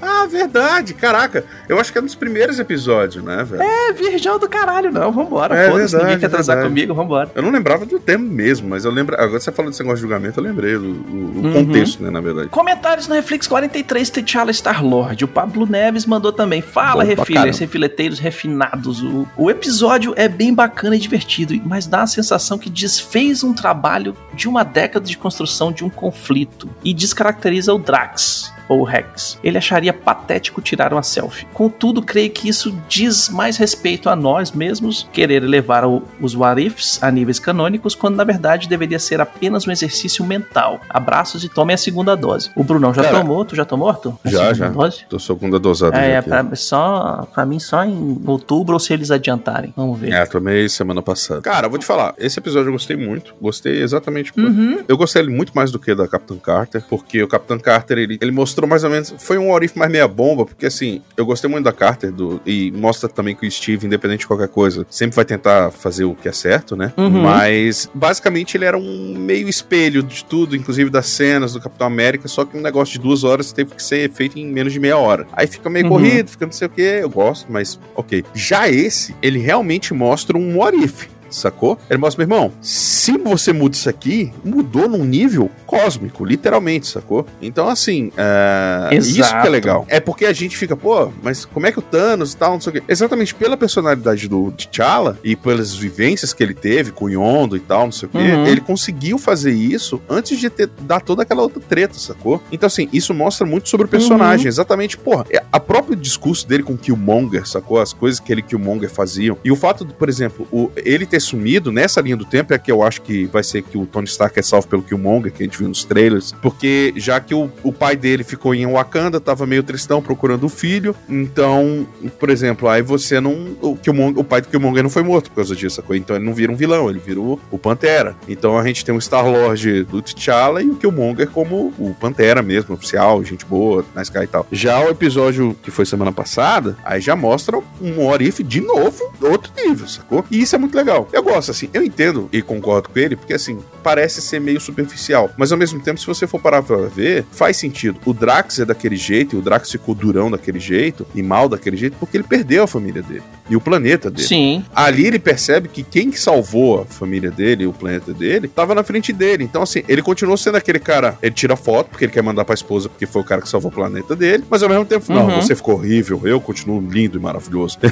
Ah, 0.05 0.25
verdade. 0.25 0.93
Caraca. 0.93 1.45
Eu 1.67 1.79
acho 1.79 1.91
que 1.91 1.97
é 1.97 2.01
um 2.01 2.05
dos 2.05 2.15
primeiros 2.15 2.59
episódios, 2.59 3.23
né, 3.23 3.43
velho? 3.43 3.61
é 3.61 3.93
virgão 3.93 4.37
do 4.39 4.47
caralho, 4.49 4.91
não. 4.91 5.11
Vambora. 5.11 5.55
É 5.55 5.69
Foda-se, 5.71 5.95
ninguém 5.97 6.19
quer 6.19 6.29
transar 6.29 6.55
verdade. 6.57 6.73
comigo, 6.73 6.93
vambora. 6.93 7.31
Eu 7.35 7.41
não 7.43 7.51
lembrava 7.51 7.85
do 7.85 7.99
termo 7.99 8.25
mesmo, 8.29 8.67
mas 8.69 8.85
eu 8.85 8.91
lembro. 8.91 9.15
Agora 9.19 9.39
você 9.39 9.51
falou 9.51 9.71
desse 9.71 9.81
negócio 9.83 9.97
de 9.97 10.01
julgamento, 10.09 10.39
eu 10.39 10.43
lembrei 10.43 10.73
do, 10.77 10.83
o 10.83 11.33
o 11.33 11.45
Uhum. 11.45 11.53
contexto, 11.65 12.01
né, 12.03 12.09
na 12.09 12.21
verdade. 12.21 12.49
Comentários 12.49 13.07
no 13.07 13.15
Reflex 13.15 13.47
43, 13.47 14.09
T'Challa 14.09 14.51
Star-Lord. 14.51 15.23
O 15.25 15.27
Pablo 15.27 15.65
Neves 15.65 16.05
mandou 16.05 16.31
também. 16.31 16.61
Fala, 16.61 17.03
Bom 17.03 17.09
refilers, 17.09 17.57
refileteiros 17.59 18.19
refinados. 18.19 19.01
O, 19.03 19.27
o 19.37 19.49
episódio 19.49 20.13
é 20.15 20.27
bem 20.27 20.53
bacana 20.53 20.95
e 20.95 20.99
divertido, 20.99 21.53
mas 21.65 21.85
dá 21.87 22.03
a 22.03 22.07
sensação 22.07 22.57
que 22.57 22.69
desfez 22.69 23.43
um 23.43 23.53
trabalho 23.53 24.15
de 24.33 24.47
uma 24.47 24.63
década 24.63 25.05
de 25.05 25.17
construção 25.17 25.71
de 25.71 25.83
um 25.83 25.89
conflito 25.89 26.69
e 26.83 26.93
descaracteriza 26.93 27.73
o 27.73 27.79
Drax. 27.79 28.51
Ou 28.67 28.83
Rex. 28.83 29.39
Ele 29.43 29.57
acharia 29.57 29.93
patético 29.93 30.61
tirar 30.61 30.93
uma 30.93 31.03
selfie. 31.03 31.45
Contudo, 31.53 32.01
creio 32.01 32.29
que 32.31 32.49
isso 32.49 32.75
diz 32.87 33.29
mais 33.29 33.57
respeito 33.57 34.09
a 34.09 34.15
nós 34.15 34.51
mesmos 34.51 35.07
querer 35.11 35.41
levar 35.41 35.83
os 35.85 36.35
what 36.35 36.61
ifs 36.61 37.01
a 37.01 37.11
níveis 37.11 37.39
canônicos, 37.39 37.95
quando 37.95 38.15
na 38.15 38.23
verdade 38.23 38.67
deveria 38.67 38.99
ser 38.99 39.19
apenas 39.21 39.67
um 39.67 39.71
exercício 39.71 40.23
mental. 40.25 40.79
Abraços 40.89 41.43
e 41.43 41.49
tomem 41.49 41.73
a 41.73 41.77
segunda 41.77 42.15
dose. 42.15 42.51
O 42.55 42.63
Brunão 42.63 42.93
já 42.93 43.03
Cara, 43.03 43.19
tomou? 43.19 43.43
Tu 43.45 43.55
já 43.55 43.65
tomou, 43.65 43.89
Arthur? 43.89 44.13
A 44.23 44.29
Já, 44.29 44.53
já. 44.53 44.69
Dose? 44.69 45.05
Tô 45.09 45.19
segunda 45.19 45.59
dosada. 45.59 45.97
É, 45.99 46.13
é 46.13 46.21
pra, 46.21 46.45
só, 46.55 47.27
pra 47.33 47.45
mim 47.45 47.59
só 47.59 47.83
em 47.83 48.21
outubro 48.25 48.73
ou 48.73 48.79
se 48.79 48.93
eles 48.93 49.11
adiantarem. 49.11 49.73
Vamos 49.75 49.99
ver. 49.99 50.11
É, 50.13 50.25
tomei 50.25 50.69
semana 50.69 51.01
passada. 51.01 51.41
Cara, 51.41 51.67
eu 51.67 51.69
vou 51.69 51.79
te 51.79 51.85
falar, 51.85 52.13
esse 52.17 52.39
episódio 52.39 52.69
eu 52.69 52.73
gostei 52.73 52.95
muito. 52.95 53.33
Gostei 53.41 53.81
exatamente 53.81 54.31
por. 54.31 54.43
Uhum. 54.43 54.83
Eu 54.87 54.97
gostei 54.97 55.23
muito 55.23 55.53
mais 55.53 55.71
do 55.71 55.79
que 55.79 55.93
da 55.95 56.07
Capitã 56.07 56.35
Carter, 56.37 56.83
porque 56.89 57.21
o 57.23 57.27
Capitão 57.27 57.57
Carter, 57.59 57.97
ele, 57.97 58.17
ele 58.21 58.31
mostrou 58.31 58.52
mais 58.61 58.83
ou 58.83 58.89
menos. 58.89 59.13
Foi 59.17 59.37
um 59.37 59.51
Orif 59.51 59.77
mais 59.77 59.91
meia 59.91 60.07
bomba, 60.07 60.45
porque 60.45 60.65
assim, 60.65 61.01
eu 61.17 61.25
gostei 61.25 61.49
muito 61.49 61.65
da 61.65 61.71
Carter 61.73 62.11
do, 62.11 62.41
e 62.45 62.71
mostra 62.71 63.09
também 63.09 63.35
que 63.35 63.45
o 63.47 63.51
Steve, 63.51 63.85
independente 63.85 64.19
de 64.21 64.27
qualquer 64.27 64.47
coisa, 64.47 64.85
sempre 64.89 65.15
vai 65.15 65.25
tentar 65.25 65.71
fazer 65.71 66.03
o 66.05 66.13
que 66.15 66.27
é 66.27 66.31
certo, 66.31 66.75
né? 66.75 66.93
Uhum. 66.97 67.21
Mas 67.23 67.89
basicamente 67.93 68.55
ele 68.57 68.65
era 68.65 68.77
um 68.77 69.15
meio 69.17 69.47
espelho 69.49 70.03
de 70.03 70.23
tudo, 70.25 70.55
inclusive 70.55 70.89
das 70.89 71.07
cenas 71.07 71.53
do 71.53 71.61
Capitão 71.61 71.87
América, 71.87 72.27
só 72.27 72.45
que 72.45 72.57
um 72.57 72.61
negócio 72.61 72.93
de 72.93 72.99
duas 72.99 73.23
horas 73.23 73.51
teve 73.51 73.73
que 73.75 73.83
ser 73.83 74.11
feito 74.11 74.37
em 74.37 74.45
menos 74.45 74.73
de 74.73 74.79
meia 74.79 74.97
hora. 74.97 75.25
Aí 75.33 75.47
fica 75.47 75.69
meio 75.69 75.85
Uhum. 75.85 75.91
corrido, 75.91 76.29
fica 76.29 76.45
não 76.45 76.53
sei 76.53 76.67
o 76.67 76.69
que, 76.69 76.81
eu 76.81 77.09
gosto, 77.09 77.51
mas 77.51 77.79
ok. 77.95 78.23
Já 78.33 78.69
esse, 78.69 79.15
ele 79.21 79.39
realmente 79.39 79.93
mostra 79.93 80.37
um 80.37 80.59
Orif. 80.59 81.07
Sacou? 81.35 81.77
Ele 81.89 81.99
mostra, 81.99 82.25
meu 82.25 82.35
irmão, 82.35 82.51
se 82.61 83.17
você 83.17 83.51
muda 83.53 83.75
isso 83.75 83.89
aqui, 83.89 84.31
mudou 84.43 84.87
num 84.87 85.03
nível 85.03 85.49
cósmico, 85.65 86.23
literalmente, 86.23 86.87
sacou? 86.87 87.25
Então, 87.41 87.67
assim, 87.67 88.11
é... 88.17 88.95
isso 88.95 89.29
que 89.41 89.47
é 89.47 89.49
legal. 89.49 89.85
É 89.87 89.99
porque 89.99 90.25
a 90.25 90.33
gente 90.33 90.55
fica, 90.57 90.75
pô, 90.75 91.11
mas 91.21 91.45
como 91.45 91.65
é 91.67 91.71
que 91.71 91.79
o 91.79 91.81
Thanos 91.81 92.33
e 92.33 92.37
tal, 92.37 92.53
não 92.53 92.61
sei 92.61 92.69
o 92.69 92.73
quê. 92.73 92.83
Exatamente 92.87 93.33
pela 93.33 93.57
personalidade 93.57 94.27
do 94.27 94.51
T'Challa 94.51 95.17
e 95.23 95.35
pelas 95.35 95.73
vivências 95.75 96.33
que 96.33 96.43
ele 96.43 96.53
teve 96.53 96.91
com 96.91 97.05
o 97.05 97.09
Yondo 97.09 97.57
e 97.57 97.59
tal, 97.59 97.85
não 97.85 97.91
sei 97.91 98.07
o 98.07 98.11
quê, 98.11 98.17
Uhum. 98.17 98.45
ele 98.45 98.61
conseguiu 98.61 99.17
fazer 99.17 99.51
isso 99.51 100.01
antes 100.09 100.39
de 100.39 100.49
ter 100.49 100.69
dar 100.81 101.01
toda 101.01 101.23
aquela 101.23 101.41
outra 101.41 101.61
treta, 101.61 101.95
sacou? 101.95 102.41
Então, 102.51 102.67
assim, 102.67 102.87
isso 102.93 103.13
mostra 103.13 103.45
muito 103.45 103.69
sobre 103.69 103.85
o 103.85 103.89
personagem. 103.89 104.47
Exatamente, 104.47 104.97
porra, 104.97 105.25
é 105.29 105.43
a 105.51 105.59
próprio 105.59 105.95
discurso 105.95 106.47
dele 106.47 106.63
com 106.63 106.73
o 106.73 106.77
Killmonger, 106.77 107.47
sacou? 107.47 107.79
As 107.79 107.93
coisas 107.93 108.19
que 108.19 108.31
ele 108.31 108.41
e 108.41 108.43
Killmonger 108.43 108.89
faziam. 108.89 109.37
E 109.43 109.51
o 109.51 109.55
fato, 109.55 109.85
de, 109.85 109.93
por 109.93 110.09
exemplo, 110.09 110.47
o, 110.51 110.71
ele 110.75 111.05
ter 111.05 111.19
sumido 111.23 111.71
nessa 111.71 112.01
linha 112.01 112.17
do 112.17 112.25
tempo 112.25 112.53
é 112.53 112.57
que 112.57 112.71
eu 112.71 112.83
acho 112.83 113.01
que 113.01 113.25
vai 113.25 113.43
ser 113.43 113.61
que 113.61 113.77
o 113.77 113.85
Tony 113.85 114.07
Stark 114.07 114.37
é 114.37 114.41
salvo 114.41 114.67
pelo 114.67 114.83
Killmonger, 114.83 115.31
que 115.31 115.43
a 115.43 115.45
gente 115.45 115.57
viu 115.57 115.67
nos 115.67 115.83
trailers, 115.83 116.33
porque 116.41 116.93
já 116.95 117.19
que 117.19 117.33
o, 117.33 117.49
o 117.63 117.71
pai 117.71 117.95
dele 117.95 118.23
ficou 118.23 118.53
em 118.53 118.65
Wakanda, 118.65 119.19
tava 119.19 119.45
meio 119.45 119.63
tristão 119.63 120.01
procurando 120.01 120.45
o 120.45 120.49
filho, 120.49 120.95
então, 121.09 121.87
por 122.19 122.29
exemplo, 122.29 122.67
aí 122.67 122.81
você 122.81 123.19
não. 123.19 123.33
O, 123.61 123.77
o 124.15 124.23
pai 124.23 124.41
do 124.41 124.47
Killmonger 124.47 124.83
não 124.83 124.89
foi 124.89 125.03
morto 125.03 125.29
por 125.29 125.37
causa 125.37 125.55
disso, 125.55 125.77
sacou? 125.77 125.95
Então 125.95 126.15
ele 126.15 126.25
não 126.25 126.33
vira 126.33 126.51
um 126.51 126.55
vilão, 126.55 126.89
ele 126.89 126.99
vira 126.99 127.19
o, 127.19 127.39
o 127.51 127.57
Pantera. 127.57 128.15
Então 128.27 128.57
a 128.57 128.65
gente 128.65 128.83
tem 128.83 128.95
o 128.95 129.01
Star-Lord 129.01 129.83
do 129.85 130.01
T'Challa 130.01 130.61
e 130.61 130.69
o 130.69 130.75
Killmonger 130.75 131.29
como 131.29 131.73
o 131.77 131.95
Pantera 131.99 132.41
mesmo, 132.41 132.73
oficial, 132.75 133.23
gente 133.23 133.45
boa, 133.45 133.85
na 133.95 134.01
Sky 134.01 134.23
e 134.23 134.27
tal. 134.27 134.47
Já 134.51 134.79
o 134.79 134.89
episódio 134.89 135.55
que 135.63 135.71
foi 135.71 135.85
semana 135.85 136.11
passada, 136.11 136.77
aí 136.83 136.99
já 136.99 137.15
mostra 137.15 137.59
um 137.81 138.05
Orif 138.05 138.43
de 138.43 138.61
novo, 138.61 139.11
outro 139.21 139.51
nível, 139.55 139.87
sacou? 139.87 140.25
E 140.29 140.41
isso 140.41 140.55
é 140.55 140.59
muito 140.59 140.75
legal. 140.75 141.07
Eu 141.13 141.21
gosto, 141.21 141.51
assim, 141.51 141.69
eu 141.73 141.83
entendo 141.83 142.27
e 142.33 142.41
concordo 142.41 142.89
com 142.89 142.97
ele, 142.99 143.15
porque 143.15 143.33
assim, 143.35 143.59
parece 143.83 144.19
ser 144.19 144.41
meio 144.41 144.59
superficial, 144.59 145.29
mas 145.37 145.51
ao 145.51 145.57
mesmo 145.57 145.79
tempo, 145.79 145.99
se 145.99 146.07
você 146.07 146.25
for 146.25 146.41
parar 146.41 146.63
pra 146.63 146.75
ver, 146.87 147.23
faz 147.31 147.55
sentido. 147.57 147.99
O 148.03 148.13
Drax 148.13 148.59
é 148.59 148.65
daquele 148.65 148.95
jeito, 148.95 149.35
e 149.35 149.39
o 149.39 149.41
Drax 149.41 149.71
ficou 149.71 149.93
durão 149.93 150.31
daquele 150.31 150.59
jeito, 150.59 151.05
e 151.13 151.21
mal 151.21 151.47
daquele 151.47 151.77
jeito, 151.77 151.95
porque 151.99 152.17
ele 152.17 152.23
perdeu 152.23 152.63
a 152.63 152.67
família 152.67 153.03
dele 153.03 153.21
e 153.47 153.55
o 153.55 153.61
planeta 153.61 154.09
dele. 154.09 154.27
Sim. 154.27 154.65
Ali 154.73 155.05
ele 155.05 155.19
percebe 155.19 155.67
que 155.67 155.83
quem 155.83 156.09
que 156.09 156.19
salvou 156.19 156.81
a 156.81 156.85
família 156.85 157.29
dele, 157.29 157.67
o 157.67 157.73
planeta 157.73 158.11
dele, 158.11 158.47
tava 158.47 158.73
na 158.73 158.83
frente 158.83 159.13
dele. 159.13 159.43
Então, 159.43 159.61
assim, 159.61 159.83
ele 159.87 160.01
continuou 160.01 160.35
sendo 160.37 160.55
aquele 160.57 160.79
cara. 160.79 161.15
Ele 161.21 161.35
tira 161.35 161.55
foto 161.55 161.89
porque 161.89 162.05
ele 162.05 162.11
quer 162.11 162.23
mandar 162.23 162.43
pra 162.45 162.55
esposa, 162.55 162.89
porque 162.89 163.05
foi 163.05 163.21
o 163.21 163.25
cara 163.25 163.41
que 163.41 163.49
salvou 163.49 163.69
o 163.69 163.73
planeta 163.73 164.15
dele. 164.15 164.43
Mas 164.49 164.63
ao 164.63 164.69
mesmo 164.69 164.85
tempo, 164.85 165.11
não, 165.13 165.27
Uhum. 165.27 165.41
você 165.41 165.55
ficou 165.55 165.75
horrível, 165.75 166.21
eu 166.23 166.41
continuo 166.41 166.81
lindo 166.81 167.17
e 167.19 167.21
maravilhoso. 167.21 167.77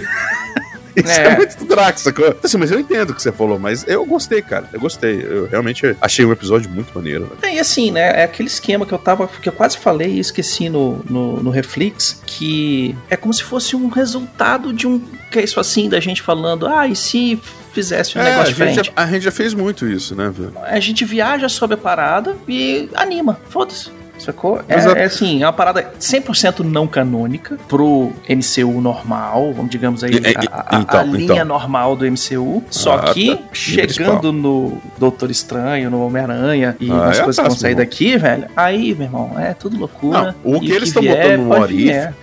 Isso 0.95 1.09
é. 1.11 1.27
É. 1.27 1.37
muito 1.37 1.65
Drax, 1.65 2.01
sacou? 2.01 2.27
Então, 2.27 2.39
Assim, 2.43 2.57
mas 2.57 2.71
eu 2.71 2.79
entendo 2.79 3.11
o 3.11 3.13
que 3.15 3.21
você 3.21 3.31
falou, 3.31 3.57
mas 3.59 3.85
eu 3.87 4.05
gostei, 4.05 4.41
cara. 4.41 4.67
Eu 4.73 4.79
gostei. 4.79 5.21
Eu 5.21 5.47
realmente 5.47 5.95
achei 6.01 6.25
um 6.25 6.31
episódio 6.31 6.69
muito 6.69 6.91
maneiro. 6.93 7.25
velho. 7.25 7.37
É, 7.41 7.55
E 7.55 7.59
assim, 7.59 7.91
né? 7.91 8.21
É 8.21 8.23
aquele 8.23 8.47
esquema 8.47 8.85
que 8.85 8.93
eu 8.93 8.97
tava. 8.99 9.27
que 9.27 9.47
eu 9.49 9.53
quase 9.53 9.77
falei 9.77 10.09
e 10.13 10.19
esqueci 10.19 10.69
no, 10.69 11.03
no, 11.09 11.41
no 11.43 11.49
Reflex, 11.49 12.21
que 12.25 12.95
é 13.09 13.15
como 13.15 13.33
se 13.33 13.43
fosse 13.43 13.75
um 13.75 13.87
resultado 13.89 14.73
de 14.73 14.87
um. 14.87 14.99
Que 15.31 15.39
é 15.39 15.43
isso 15.43 15.59
assim, 15.59 15.87
da 15.89 15.99
gente 15.99 16.21
falando, 16.21 16.67
ah, 16.67 16.87
e 16.87 16.95
se 16.95 17.39
fizesse 17.73 18.17
um 18.17 18.21
É, 18.21 18.25
a, 18.25 18.29
negócio 18.31 18.53
gente 18.53 18.67
diferente? 18.69 18.85
já, 18.87 19.03
a 19.03 19.05
gente 19.07 19.23
já 19.23 19.31
fez 19.31 19.53
muito 19.53 19.87
isso, 19.87 20.13
né, 20.13 20.29
velho? 20.35 20.53
A 20.63 20.79
gente 20.81 21.05
viaja 21.05 21.47
sobre 21.47 21.75
a 21.75 21.77
parada 21.77 22.35
e 22.47 22.89
anima. 22.95 23.39
Foda-se. 23.49 23.89
Sacou? 24.21 24.61
É, 24.67 24.75
é 25.01 25.03
assim, 25.05 25.41
é 25.43 25.45
uma 25.45 25.53
parada 25.53 25.91
100% 25.99 26.59
não 26.63 26.85
canônica 26.87 27.57
pro 27.67 28.11
MCU 28.29 28.79
normal, 28.81 29.53
vamos 29.53 29.71
digamos 29.71 30.03
aí, 30.03 30.11
E- 30.13 30.47
a, 30.51 30.77
a- 30.77 30.79
então, 30.79 30.99
a 30.99 31.03
linha 31.03 31.33
então. 31.33 31.45
normal 31.45 31.95
do 31.95 32.05
MCU. 32.05 32.63
Só 32.69 32.95
Ah, 32.95 33.13
que 33.13 33.35
tá. 33.35 33.41
chegando 33.53 34.31
no 34.31 34.77
Doutor 34.97 35.31
Estranho, 35.31 35.89
no 35.89 36.05
Homem-Aranha 36.05 36.75
e 36.79 36.89
Ah, 36.91 36.95
nas 37.07 37.19
é 37.19 37.23
coisas 37.23 37.41
que 37.43 37.49
vão 37.49 37.57
sair 37.57 37.71
irmão. 37.71 37.85
daqui, 37.85 38.17
velho, 38.17 38.45
aí, 38.55 38.93
meu 38.95 39.05
irmão, 39.07 39.39
é 39.39 39.53
tudo 39.53 39.77
loucura. 39.77 40.35
Não, 40.43 40.55
o 40.55 40.59
que 40.59 40.71
eles 40.71 40.91
tão 40.91 41.01
vier, 41.01 41.15
botando 41.37 41.41
no 41.41 41.47
pode 41.49 41.61
What 41.61 41.73
If, 41.73 41.81
vier. 41.83 42.13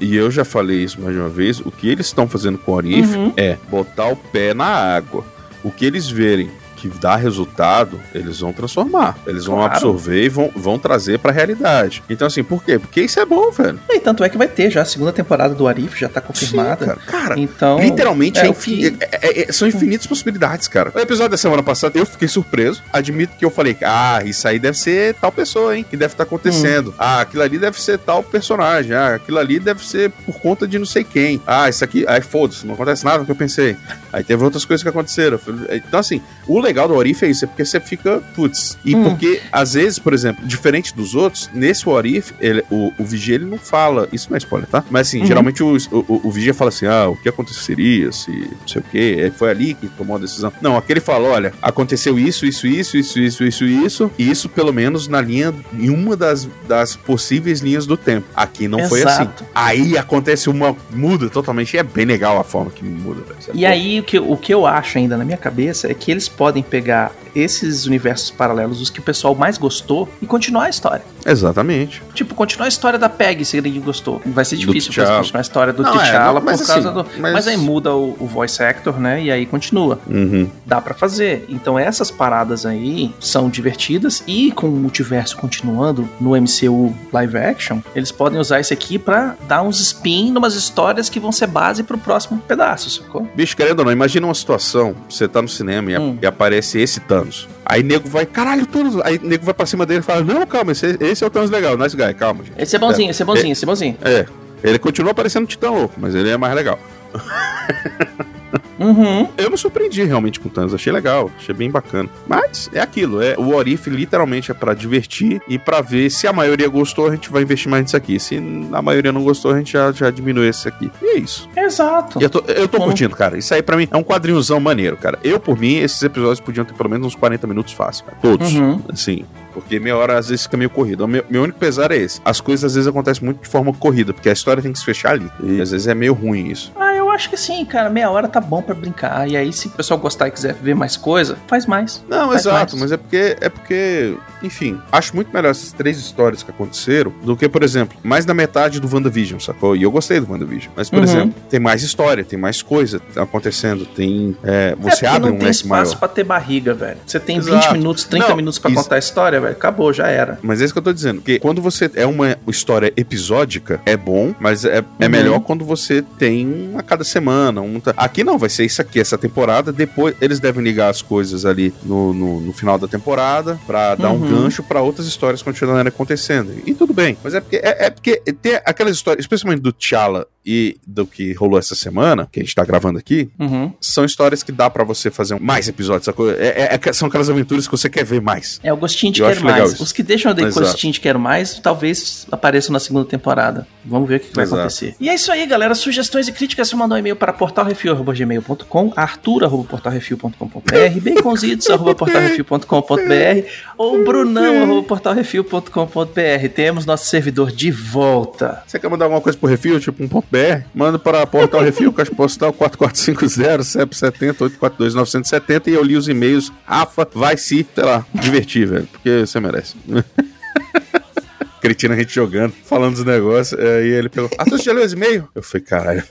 E 0.00 0.16
eu 0.16 0.30
já 0.30 0.44
falei 0.44 0.82
isso 0.82 1.00
mais 1.00 1.14
de 1.14 1.20
uma 1.20 1.28
vez, 1.28 1.60
o 1.60 1.70
que 1.70 1.88
eles 1.88 2.06
estão 2.06 2.26
fazendo 2.28 2.58
com 2.58 2.72
o 2.72 2.74
Orif 2.74 3.14
Uhum. 3.16 3.32
é 3.36 3.56
botar 3.70 4.08
o 4.08 4.16
pé 4.16 4.52
na 4.52 4.66
água. 4.66 5.24
O 5.62 5.70
que 5.70 5.84
eles 5.86 6.08
verem 6.10 6.50
que 6.88 6.98
dá 6.98 7.16
resultado, 7.16 8.00
eles 8.14 8.40
vão 8.40 8.52
transformar. 8.52 9.16
Eles 9.26 9.44
vão 9.46 9.56
Claro. 9.56 9.72
absorver 9.72 10.24
e 10.24 10.28
vão, 10.28 10.50
vão 10.54 10.78
trazer 10.78 11.18
pra 11.18 11.32
realidade. 11.32 12.02
Então, 12.10 12.26
assim, 12.26 12.42
por 12.44 12.62
quê? 12.62 12.78
Porque 12.78 13.00
isso 13.02 13.18
é 13.20 13.24
bom, 13.24 13.50
velho. 13.50 13.78
E 13.90 14.00
tanto 14.00 14.22
é 14.24 14.28
que 14.28 14.36
vai 14.36 14.48
ter 14.48 14.70
já 14.70 14.82
a 14.82 14.84
segunda 14.84 15.12
temporada 15.12 15.54
do 15.54 15.66
Arif, 15.66 15.98
já 15.98 16.08
tá 16.08 16.20
confirmada. 16.20 16.78
Sim, 16.84 16.86
cara. 16.86 17.00
Cara, 17.06 17.40
Então, 17.40 17.78
Literalmente 17.80 18.38
é 18.40 18.44
é 18.44 18.48
infin- 18.48 18.76
que- 18.76 18.96
é- 19.00 19.18
é- 19.22 19.42
é- 19.48 19.52
são 19.52 19.66
infinitas 19.68 20.06
possibilidades, 20.06 20.68
cara. 20.68 20.92
O 20.94 20.98
episódio 20.98 21.30
da 21.30 21.36
semana 21.36 21.62
passada 21.62 21.98
eu 21.98 22.04
fiquei 22.06 22.28
surpreso. 22.28 22.82
Admito 22.92 23.34
que 23.38 23.44
eu 23.44 23.50
falei, 23.50 23.76
ah, 23.82 24.22
isso 24.24 24.46
aí 24.46 24.58
deve 24.58 24.76
ser 24.78 25.14
tal 25.14 25.32
pessoa, 25.32 25.76
hein? 25.76 25.84
Que 25.88 25.96
deve 25.96 26.12
estar 26.14 26.24
acontecendo. 26.24 26.90
Hum. 26.90 26.94
Ah, 26.98 27.20
aquilo 27.20 27.42
ali 27.42 27.58
deve 27.58 27.80
ser 27.80 27.98
tal 27.98 28.22
personagem. 28.22 28.94
Ah, 28.94 29.14
aquilo 29.14 29.38
ali 29.38 29.58
deve 29.58 29.84
ser 29.86 30.10
por 30.26 30.38
conta 30.40 30.66
de 30.66 30.78
não 30.78 30.86
sei 30.86 31.04
quem. 31.04 31.40
Ah, 31.46 31.68
isso 31.68 31.82
aqui. 31.84 32.04
Aí 32.08 32.20
foda-se, 32.20 32.66
não 32.66 32.74
acontece 32.74 33.04
nada 33.04 33.18
do 33.20 33.24
que 33.24 33.30
eu 33.32 33.36
pensei. 33.36 33.76
Aí 34.12 34.22
teve 34.22 34.42
outras 34.44 34.64
coisas 34.64 34.82
que 34.82 34.88
aconteceram. 34.88 35.38
Então, 35.70 36.00
assim, 36.00 36.20
o 36.46 36.58
legal 36.60 36.73
do 36.86 36.94
Orif 36.94 37.24
é 37.24 37.28
isso, 37.30 37.44
é 37.44 37.48
porque 37.48 37.64
você 37.64 37.80
fica, 37.80 38.20
putz. 38.34 38.76
E 38.84 38.94
Hum. 38.94 39.04
porque, 39.04 39.40
às 39.50 39.74
vezes, 39.74 39.98
por 39.98 40.12
exemplo, 40.12 40.46
diferente 40.46 40.94
dos 40.94 41.14
outros, 41.14 41.48
nesse 41.54 41.88
Orif, 41.88 42.32
ele, 42.40 42.64
o, 42.70 42.92
o 42.98 43.04
Vigia 43.04 43.34
ele 43.36 43.44
não 43.44 43.58
fala. 43.58 44.08
Isso 44.12 44.28
não 44.30 44.36
é 44.36 44.38
spoiler, 44.38 44.68
tá? 44.68 44.84
Mas 44.90 45.08
assim, 45.08 45.20
Uhum. 45.20 45.26
geralmente 45.26 45.62
o, 45.62 45.76
o, 45.90 46.20
o 46.24 46.30
Vigia 46.30 46.54
fala 46.54 46.68
assim: 46.68 46.86
ah, 46.86 47.08
o 47.08 47.16
que 47.16 47.28
aconteceria 47.28 48.10
se 48.12 48.30
não 48.30 48.68
sei 48.68 48.80
o 48.80 48.84
quê, 48.90 49.16
é, 49.20 49.30
foi 49.30 49.50
ali 49.50 49.74
que 49.74 49.88
tomou 49.88 50.16
a 50.16 50.20
decisão. 50.20 50.52
Não, 50.60 50.76
aquele 50.76 51.00
fala: 51.00 51.28
olha, 51.28 51.52
aconteceu 51.62 52.18
isso, 52.18 52.46
isso, 52.46 52.66
isso, 52.66 52.96
isso, 52.96 53.18
isso, 53.18 53.44
isso, 53.44 53.64
isso, 53.64 54.10
e 54.18 54.30
isso 54.30 54.48
pelo 54.48 54.72
menos 54.72 55.08
na 55.08 55.20
linha, 55.20 55.54
em 55.72 55.90
uma 55.90 56.16
das, 56.16 56.48
das 56.68 56.96
possíveis 56.96 57.60
linhas 57.60 57.86
do 57.86 57.96
tempo. 57.96 58.26
Aqui 58.34 58.66
não 58.68 58.88
foi 58.88 59.02
assim. 59.02 59.22
Exato. 59.22 59.44
Aí 59.54 59.96
acontece 59.98 60.48
uma. 60.48 60.76
muda 60.90 61.28
totalmente, 61.28 61.74
e 61.74 61.78
é 61.78 61.82
bem 61.82 62.04
legal 62.04 62.38
a 62.38 62.44
forma 62.44 62.70
que 62.70 62.84
muda, 62.84 63.22
E 63.52 63.64
aí, 63.66 64.00
o 64.00 64.02
que, 64.02 64.18
o 64.18 64.36
que 64.36 64.52
eu 64.52 64.66
acho 64.66 64.98
ainda 64.98 65.16
na 65.16 65.24
minha 65.24 65.36
cabeça 65.36 65.90
é 65.90 65.94
que 65.94 66.10
eles 66.10 66.28
podem 66.28 66.62
pegar 66.64 67.12
esses 67.34 67.86
universos 67.86 68.30
paralelos, 68.30 68.80
os 68.80 68.90
que 68.90 69.00
o 69.00 69.02
pessoal 69.02 69.34
mais 69.34 69.58
gostou, 69.58 70.08
e 70.22 70.26
continuar 70.26 70.64
a 70.64 70.68
história. 70.70 71.02
Exatamente. 71.26 72.02
Tipo, 72.14 72.34
continuar 72.34 72.66
a 72.66 72.68
história 72.68 72.98
da 72.98 73.08
Peg, 73.08 73.44
se 73.44 73.60
ninguém 73.60 73.80
gostou. 73.80 74.20
Vai 74.26 74.44
ser 74.44 74.56
difícil 74.56 74.92
continuar 74.92 75.40
a 75.40 75.40
história 75.40 75.72
do 75.72 75.86
é, 75.86 75.90
T'Challa 75.90 76.40
mas 76.40 76.60
por 76.60 76.66
causa 76.66 76.90
assim, 76.90 76.98
do. 77.02 77.20
Mas... 77.20 77.32
mas- 77.32 77.48
aí 77.48 77.56
muda 77.56 77.94
o, 77.94 78.16
o 78.20 78.26
voice 78.26 78.62
actor, 78.62 78.98
né? 78.98 79.22
E 79.22 79.30
aí 79.30 79.46
continua. 79.46 79.98
Uhum. 80.06 80.48
Dá 80.66 80.80
pra 80.80 80.94
fazer. 80.94 81.44
Então 81.48 81.78
essas 81.78 82.10
paradas 82.10 82.64
aí 82.66 83.12
são 83.20 83.48
divertidas 83.48 84.22
e 84.26 84.50
com 84.52 84.68
o 84.68 84.72
multiverso 84.76 85.36
continuando 85.36 86.08
no 86.20 86.30
MCU 86.30 86.94
live 87.12 87.36
action, 87.36 87.80
eles 87.94 88.10
podem 88.12 88.38
usar 88.38 88.60
isso 88.60 88.72
aqui 88.72 88.98
pra 88.98 89.34
dar 89.48 89.62
uns 89.62 89.80
spin 89.80 90.30
numas 90.32 90.54
histórias 90.54 91.08
que 91.08 91.20
vão 91.20 91.32
ser 91.32 91.46
base 91.46 91.82
pro 91.82 91.98
próximo 91.98 92.38
pedaço, 92.46 92.88
sacou? 92.90 93.28
Bicho, 93.34 93.56
querendo 93.56 93.80
ou 93.80 93.84
não, 93.86 93.92
imagina 93.92 94.26
uma 94.26 94.34
situação, 94.34 94.94
você 95.08 95.26
tá 95.28 95.40
no 95.42 95.48
cinema 95.48 95.90
e, 95.92 95.98
Hum. 95.98 96.18
e 96.20 96.26
aparece 96.26 96.78
esse 96.80 97.00
Thanos. 97.00 97.23
Aí 97.64 97.82
nego 97.82 98.08
vai, 98.08 98.26
caralho, 98.26 98.66
Thanos. 98.66 99.00
Aí 99.02 99.20
nego 99.22 99.44
vai 99.44 99.54
pra 99.54 99.66
cima 99.66 99.84
dele 99.86 100.00
e 100.00 100.02
fala, 100.02 100.22
não, 100.22 100.46
calma, 100.46 100.72
esse, 100.72 100.96
esse 101.00 101.24
é 101.24 101.26
o 101.26 101.30
Thanos 101.30 101.50
legal, 101.50 101.76
nice 101.76 101.96
guy, 101.96 102.14
calma, 102.14 102.44
gente. 102.44 102.60
Esse 102.60 102.76
é 102.76 102.78
bonzinho, 102.78 103.10
esse 103.10 103.22
é 103.22 103.24
bonzinho, 103.24 103.52
esse 103.52 103.64
é 103.64 103.66
bonzinho. 103.66 103.96
É, 104.02 104.26
ele 104.62 104.78
continua 104.78 105.14
parecendo 105.14 105.44
um 105.44 105.48
titã 105.48 105.70
louco, 105.70 105.94
mas 105.98 106.14
ele 106.14 106.30
é 106.30 106.36
mais 106.36 106.54
legal. 106.54 106.78
Uhum. 108.78 109.28
Eu 109.36 109.50
me 109.50 109.56
surpreendi 109.56 110.02
realmente 110.04 110.40
com 110.40 110.48
o 110.48 110.50
Thanos, 110.50 110.74
achei 110.74 110.92
legal, 110.92 111.30
achei 111.38 111.54
bem 111.54 111.70
bacana. 111.70 112.08
Mas 112.26 112.70
é 112.72 112.80
aquilo, 112.80 113.22
é 113.22 113.34
o 113.36 113.54
Orif 113.54 113.88
literalmente 113.88 114.50
é 114.50 114.54
pra 114.54 114.74
divertir 114.74 115.40
e 115.48 115.58
pra 115.58 115.80
ver 115.80 116.10
se 116.10 116.26
a 116.26 116.32
maioria 116.32 116.68
gostou, 116.68 117.08
a 117.08 117.10
gente 117.10 117.30
vai 117.30 117.42
investir 117.42 117.70
mais 117.70 117.84
nisso 117.84 117.96
aqui. 117.96 118.18
Se 118.18 118.40
a 118.72 118.82
maioria 118.82 119.12
não 119.12 119.22
gostou, 119.22 119.52
a 119.52 119.58
gente 119.58 119.72
já, 119.72 119.92
já 119.92 120.10
diminui 120.10 120.48
esse 120.48 120.68
aqui. 120.68 120.90
E 121.02 121.16
é 121.16 121.18
isso. 121.18 121.48
Exato. 121.56 122.20
E 122.20 122.24
eu 122.24 122.30
tô, 122.30 122.40
eu 122.48 122.68
tô 122.68 122.78
curtindo, 122.78 123.14
cara. 123.16 123.38
Isso 123.38 123.54
aí 123.54 123.62
pra 123.62 123.76
mim 123.76 123.88
é 123.90 123.96
um 123.96 124.02
quadrinhozão 124.02 124.60
maneiro, 124.60 124.96
cara. 124.96 125.18
Eu, 125.22 125.38
por 125.38 125.58
mim, 125.58 125.76
esses 125.76 126.02
episódios 126.02 126.40
podiam 126.40 126.64
ter 126.64 126.74
pelo 126.74 126.88
menos 126.88 127.06
uns 127.06 127.14
40 127.14 127.46
minutos 127.46 127.72
fácil, 127.72 128.04
cara. 128.04 128.18
Todos. 128.20 128.52
Uhum. 128.54 128.80
Assim. 128.92 129.24
Porque 129.52 129.78
meia 129.78 129.96
hora 129.96 130.18
às 130.18 130.28
vezes 130.28 130.44
fica 130.44 130.56
meio 130.56 130.68
corrido. 130.68 131.04
O 131.04 131.08
meu, 131.08 131.24
meu 131.30 131.42
único 131.44 131.58
pesar 131.58 131.92
é 131.92 131.96
esse. 131.96 132.20
As 132.24 132.40
coisas 132.40 132.64
às 132.64 132.74
vezes 132.74 132.88
acontecem 132.88 133.24
muito 133.24 133.42
de 133.42 133.48
forma 133.48 133.72
corrida, 133.72 134.12
porque 134.12 134.28
a 134.28 134.32
história 134.32 134.60
tem 134.60 134.72
que 134.72 134.78
se 134.78 134.84
fechar 134.84 135.12
ali. 135.12 135.30
E 135.42 135.60
às 135.60 135.70
vezes 135.70 135.86
é 135.86 135.94
meio 135.94 136.12
ruim 136.12 136.48
isso. 136.48 136.72
Ah, 136.74 136.92
eu 136.92 137.03
acho 137.14 137.30
que 137.30 137.36
sim, 137.36 137.64
cara. 137.64 137.88
Meia 137.90 138.10
hora 138.10 138.28
tá 138.28 138.40
bom 138.40 138.60
pra 138.62 138.74
brincar. 138.74 139.28
E 139.28 139.36
aí, 139.36 139.52
se 139.52 139.68
o 139.68 139.70
pessoal 139.70 139.98
gostar 139.98 140.28
e 140.28 140.30
quiser 140.30 140.54
ver 140.54 140.74
mais 140.74 140.96
coisa, 140.96 141.36
faz 141.46 141.66
mais. 141.66 142.02
Não, 142.08 142.28
Faz 142.28 142.40
exato, 142.42 142.76
mais. 142.76 142.82
mas 142.90 142.92
é 142.92 142.96
porque, 142.96 143.36
é 143.40 143.48
porque, 143.48 144.16
enfim, 144.42 144.80
acho 144.92 145.14
muito 145.14 145.32
melhor 145.32 145.50
essas 145.50 145.72
três 145.72 145.98
histórias 145.98 146.42
que 146.42 146.50
aconteceram 146.50 147.12
do 147.22 147.36
que, 147.36 147.48
por 147.48 147.62
exemplo, 147.62 147.96
mais 148.02 148.24
da 148.24 148.34
metade 148.34 148.80
do 148.80 148.92
WandaVision, 148.92 149.38
sacou? 149.40 149.74
E 149.76 149.82
eu 149.82 149.90
gostei 149.90 150.20
do 150.20 150.30
WandaVision. 150.30 150.72
Mas, 150.76 150.90
por 150.90 150.98
Uhum. 150.98 151.04
exemplo, 151.04 151.34
tem 151.48 151.60
mais 151.60 151.82
história, 151.82 152.24
tem 152.24 152.38
mais 152.38 152.62
coisa 152.62 153.00
acontecendo, 153.16 153.86
tem. 153.86 154.36
é, 154.42 154.70
É 154.72 154.76
você 154.76 154.90
porque 154.90 155.06
abre 155.06 155.28
não 155.30 155.36
um 155.36 155.38
tem 155.38 155.48
espaço 155.50 155.68
maior. 155.90 155.98
pra 155.98 156.08
ter 156.08 156.24
barriga, 156.24 156.74
velho. 156.74 156.98
Você 157.06 157.20
tem 157.20 157.38
20 157.40 157.48
Exato. 157.54 157.72
minutos, 157.74 158.04
30 158.04 158.28
Não, 158.28 158.36
minutos 158.36 158.58
pra 158.58 158.70
isso- 158.70 158.82
contar 158.82 158.96
a 158.96 158.98
história, 158.98 159.40
velho. 159.40 159.52
Acabou, 159.52 159.92
já 159.92 160.08
era. 160.08 160.38
Mas 160.42 160.60
é 160.60 160.64
isso 160.64 160.72
que 160.72 160.78
eu 160.78 160.82
tô 160.82 160.92
dizendo. 160.92 161.16
Porque 161.20 161.38
quando 161.38 161.60
você 161.62 161.90
é 161.94 162.06
uma 162.06 162.36
história 162.48 162.92
episódica, 162.96 163.80
é 163.86 163.96
bom, 163.96 164.34
mas 164.40 164.64
é, 164.64 164.78
é 164.98 165.04
Uhum. 165.04 165.10
melhor 165.10 165.40
quando 165.40 165.64
você 165.64 166.02
tem 166.18 166.72
a 166.76 166.82
cada 166.82 167.03
semana. 167.04 167.60
Um, 167.60 167.80
aqui 167.96 168.24
não, 168.24 168.38
vai 168.38 168.48
ser 168.48 168.64
isso 168.64 168.80
aqui, 168.82 168.98
essa 169.00 169.16
temporada. 169.18 169.72
Depois 169.72 170.14
eles 170.20 170.40
devem 170.40 170.62
ligar 170.64 170.88
as 170.90 171.02
coisas 171.02 171.44
ali 171.44 171.72
no, 171.82 172.12
no, 172.12 172.40
no 172.40 172.52
final 172.52 172.78
da 172.78 172.88
temporada 172.88 173.58
pra 173.66 173.94
dar 173.94 174.10
um 174.10 174.14
Uhum. 174.14 174.42
gancho 174.44 174.62
pra 174.62 174.80
outras 174.80 175.06
histórias 175.06 175.42
continuarem 175.42 175.88
acontecendo. 175.88 176.52
E 176.66 176.72
tudo 176.74 176.92
bem. 176.94 177.16
Mas 177.22 177.34
é 177.34 177.40
porque, 177.40 177.56
é, 177.56 177.86
é 177.86 177.90
porque 177.90 178.16
tem 178.40 178.54
aquelas 178.64 178.94
histórias, 178.96 179.24
especialmente 179.24 179.60
do 179.60 179.72
T'Challa 179.72 180.26
e 180.46 180.76
do 180.86 181.06
que 181.06 181.32
rolou 181.32 181.58
essa 181.58 181.74
semana, 181.74 182.28
que 182.30 182.38
a 182.40 182.42
gente 182.42 182.54
tá 182.54 182.62
gravando 182.64 182.98
aqui, 182.98 183.30
Uhum. 183.38 183.72
são 183.80 184.04
histórias 184.04 184.42
que 184.42 184.52
dá 184.52 184.68
pra 184.68 184.84
você 184.84 185.10
fazer 185.10 185.40
mais 185.40 185.68
episódios. 185.68 186.06
É, 186.38 186.74
é- 186.74 186.80
é- 186.88 186.92
são 186.92 187.08
aquelas 187.08 187.30
aventuras 187.30 187.66
que 187.66 187.72
você 187.72 187.88
quer 187.88 188.04
ver 188.04 188.20
mais. 188.20 188.60
É 188.62 188.70
o 188.72 188.76
gostinho 188.76 189.12
de 189.12 189.22
Eu 189.22 189.28
quero 189.28 189.44
mais. 189.44 189.80
Os 189.80 189.92
que 189.92 190.02
deixam 190.02 190.34
de 190.34 190.42
Exato. 190.44 190.66
gostinho 190.66 190.92
de 190.92 191.00
quero 191.00 191.18
mais, 191.18 191.58
talvez 191.58 192.26
apareçam 192.30 192.72
na 192.72 192.80
segunda 192.80 193.06
temporada. 193.06 193.66
Vamos 193.84 194.08
ver 194.08 194.16
o 194.16 194.20
que, 194.20 194.28
que 194.28 194.36
vai 194.36 194.44
acontecer. 194.44 194.94
E 195.00 195.08
é 195.08 195.14
isso 195.14 195.30
aí, 195.32 195.46
galera. 195.46 195.74
Sugestões 195.74 196.28
e 196.28 196.32
críticas, 196.32 196.68
você 196.68 196.76
mandar 196.76 196.96
um 196.96 196.98
e-mail 196.98 197.16
para 197.16 197.32
portalrefil.gmail.com, 197.32 198.92
arthur.portalrefil.com.br, 198.96 201.00
baconzitos.portalrefil.com.br 201.14 203.48
ou 203.78 204.04
brunão.portalrefil.com.br. 204.04 206.48
Temos 206.54 206.86
nosso 206.86 207.06
servidor 207.06 207.50
de 207.52 207.70
volta. 207.70 208.62
Você 208.66 208.78
quer 208.78 208.88
mandar 208.88 209.04
alguma 209.06 209.20
coisa 209.20 209.36
pro 209.38 209.48
Refil, 209.48 209.78
tipo 209.80 210.02
um 210.02 210.08
ponto 210.08 210.26
.br? 210.34 210.66
Manda 210.74 210.98
para 210.98 211.26
Portal 211.26 211.62
Refil, 211.62 211.92
Caixa 211.92 212.14
Postal 212.14 212.52
4450, 212.52 213.62
CEP 213.62 213.96
70 213.96 214.44
842 214.44 214.94
970 214.94 215.70
e 215.70 215.74
eu 215.74 215.82
li 215.82 215.96
os 215.96 216.08
e-mails. 216.08 216.52
Rafa, 216.64 217.08
vai 217.14 217.36
se, 217.36 217.66
sei 217.74 217.84
lá, 217.84 218.04
divertir, 218.12 218.66
velho, 218.66 218.88
porque 218.90 219.20
você 219.20 219.38
merece. 219.38 219.76
Cretino 221.60 221.94
a 221.94 221.96
gente 221.96 222.14
jogando, 222.14 222.52
falando 222.64 222.96
dos 222.96 223.04
negócios, 223.04 223.58
aí 223.58 223.88
ele 223.88 224.10
pegou, 224.10 224.28
Arthur, 224.38 224.58
você 224.58 224.64
já 224.64 224.72
leu 224.72 224.84
os 224.84 224.92
e-mails? 224.92 225.24
Eu 225.34 225.42
falei, 225.42 225.66
caralho. 225.66 226.02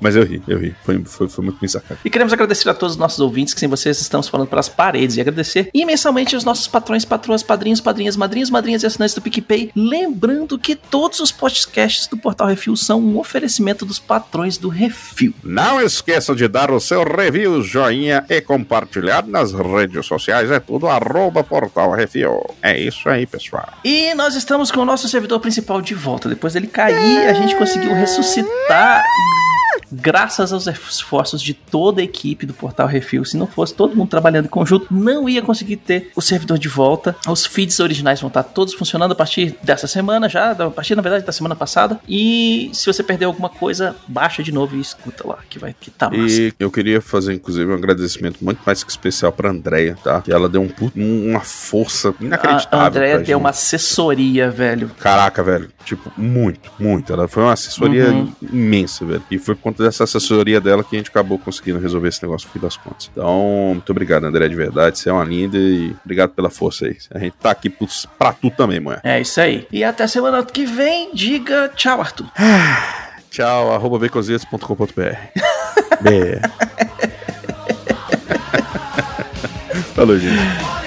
Mas 0.00 0.16
eu 0.16 0.24
ri, 0.24 0.42
eu 0.46 0.58
ri. 0.58 0.74
Foi, 0.84 1.02
foi, 1.04 1.28
foi 1.28 1.44
muito 1.44 1.58
bem 1.60 1.68
sacado. 1.68 1.98
E 2.04 2.10
queremos 2.10 2.32
agradecer 2.32 2.68
a 2.68 2.74
todos 2.74 2.94
os 2.94 2.98
nossos 2.98 3.20
ouvintes, 3.20 3.54
que 3.54 3.60
sem 3.60 3.68
vocês 3.68 4.00
estamos 4.00 4.28
falando 4.28 4.48
para 4.48 4.60
as 4.60 4.68
paredes. 4.68 5.16
E 5.16 5.20
agradecer 5.20 5.70
imensamente 5.72 6.34
aos 6.34 6.44
nossos 6.44 6.68
patrões, 6.68 7.04
patroas, 7.04 7.42
padrinhos, 7.42 7.80
padrinhas, 7.80 8.16
madrinhos, 8.16 8.50
madrinhas 8.50 8.82
e 8.82 8.86
assinantes 8.86 9.14
do 9.14 9.20
PicPay. 9.20 9.70
Lembrando 9.74 10.58
que 10.58 10.76
todos 10.76 11.20
os 11.20 11.32
podcasts 11.32 12.06
do 12.06 12.16
Portal 12.16 12.48
Refil 12.48 12.76
são 12.76 13.00
um 13.00 13.18
oferecimento 13.18 13.84
dos 13.84 13.98
patrões 13.98 14.58
do 14.58 14.68
Refil. 14.68 15.34
Não 15.42 15.80
esqueça 15.80 16.34
de 16.34 16.46
dar 16.48 16.70
o 16.70 16.80
seu 16.80 17.02
review, 17.02 17.62
joinha 17.62 18.24
e 18.28 18.40
compartilhar 18.40 19.26
nas 19.26 19.52
redes 19.52 20.06
sociais. 20.06 20.50
É 20.50 20.60
tudo 20.60 20.88
arroba 20.88 21.42
Portal 21.42 21.92
Refil. 21.92 22.44
É 22.62 22.78
isso 22.78 23.08
aí, 23.08 23.26
pessoal. 23.26 23.68
E 23.84 24.14
nós 24.14 24.34
estamos 24.34 24.70
com 24.70 24.80
o 24.80 24.84
nosso 24.84 25.08
servidor 25.08 25.40
principal 25.40 25.80
de 25.80 25.94
volta. 25.94 26.28
Depois 26.28 26.52
dele 26.52 26.66
cair, 26.66 27.28
a 27.28 27.32
gente 27.32 27.54
conseguiu 27.56 27.94
ressuscitar. 27.94 29.04
Graças 29.92 30.52
aos 30.52 30.66
esforços 30.66 31.40
de 31.40 31.54
toda 31.54 32.00
a 32.00 32.04
equipe 32.04 32.44
do 32.46 32.52
Portal 32.54 32.86
Refil, 32.86 33.24
se 33.24 33.36
não 33.36 33.46
fosse 33.46 33.74
todo 33.74 33.94
mundo 33.96 34.08
trabalhando 34.08 34.46
em 34.46 34.48
conjunto, 34.48 34.86
não 34.90 35.28
ia 35.28 35.42
conseguir 35.42 35.76
ter 35.76 36.10
o 36.16 36.20
servidor 36.20 36.58
de 36.58 36.68
volta. 36.68 37.14
Os 37.28 37.46
feeds 37.46 37.78
originais 37.80 38.20
vão 38.20 38.28
estar 38.28 38.42
todos 38.42 38.74
funcionando 38.74 39.12
a 39.12 39.14
partir 39.14 39.56
dessa 39.62 39.86
semana 39.86 40.28
já, 40.28 40.50
a 40.52 40.70
partir 40.70 40.94
na 40.94 41.02
verdade 41.02 41.24
da 41.24 41.32
semana 41.32 41.54
passada. 41.54 42.00
E 42.08 42.70
se 42.72 42.86
você 42.86 43.02
perdeu 43.02 43.28
alguma 43.28 43.48
coisa, 43.48 43.94
baixa 44.08 44.42
de 44.42 44.52
novo 44.52 44.76
e 44.76 44.80
escuta 44.80 45.26
lá, 45.26 45.38
que 45.48 45.58
vai 45.58 45.74
que 45.78 45.90
tá 45.90 46.10
massa. 46.10 46.40
E 46.40 46.52
eu 46.58 46.70
queria 46.70 47.00
fazer, 47.00 47.34
inclusive, 47.34 47.70
um 47.70 47.74
agradecimento 47.74 48.44
muito 48.44 48.60
mais 48.66 48.82
que 48.82 48.90
especial 48.90 49.32
pra 49.32 49.50
Andrea, 49.50 49.96
tá? 50.02 50.20
Que 50.22 50.32
ela 50.32 50.48
deu 50.48 50.62
um 50.62 50.66
um- 50.96 51.30
uma 51.30 51.40
força 51.40 52.14
inacreditável. 52.20 52.78
A 52.78 52.86
Andrea 52.88 53.18
deu 53.18 53.38
uma 53.38 53.50
assessoria, 53.50 54.50
velho. 54.50 54.90
Caraca, 54.98 55.42
velho. 55.42 55.68
Tipo, 55.84 56.12
muito, 56.16 56.70
muito. 56.78 57.12
Ela 57.12 57.26
foi 57.28 57.42
uma 57.44 57.52
assessoria 57.52 58.10
Uhum. 58.10 58.32
imensa, 58.52 59.04
velho. 59.04 59.22
E 59.30 59.38
foi 59.38 59.54
por 59.54 59.68
conta 59.76 59.84
dessa 59.84 60.04
assessoria 60.04 60.60
dela 60.60 60.82
que 60.82 60.96
a 60.96 60.98
gente 60.98 61.10
acabou 61.10 61.38
conseguindo 61.38 61.78
resolver 61.78 62.08
esse 62.08 62.22
negócio 62.22 62.46
no 62.48 62.52
fim 62.52 62.58
das 62.60 62.76
contas. 62.76 63.10
Então, 63.12 63.72
muito 63.74 63.90
obrigado, 63.90 64.24
André, 64.24 64.48
de 64.48 64.54
verdade. 64.54 64.98
Você 64.98 65.10
é 65.10 65.12
uma 65.12 65.24
linda 65.24 65.56
e 65.58 65.94
obrigado 66.04 66.30
pela 66.30 66.48
força 66.50 66.86
aí. 66.86 66.96
A 67.12 67.18
gente 67.18 67.34
tá 67.34 67.50
aqui 67.50 67.68
pros- 67.68 68.06
pra 68.18 68.32
tu 68.32 68.50
também, 68.50 68.80
mulher. 68.80 69.00
É 69.04 69.20
isso 69.20 69.40
aí. 69.40 69.66
E 69.70 69.84
até 69.84 70.06
semana 70.06 70.42
que 70.44 70.64
vem, 70.64 71.10
diga 71.14 71.70
tchau, 71.74 72.00
Arthur. 72.00 72.26
Tchau, 73.30 73.72
arroba 73.74 73.98
baconzitos.com.br. 73.98 74.86
Falou, 79.94 80.18
gente. 80.18 80.85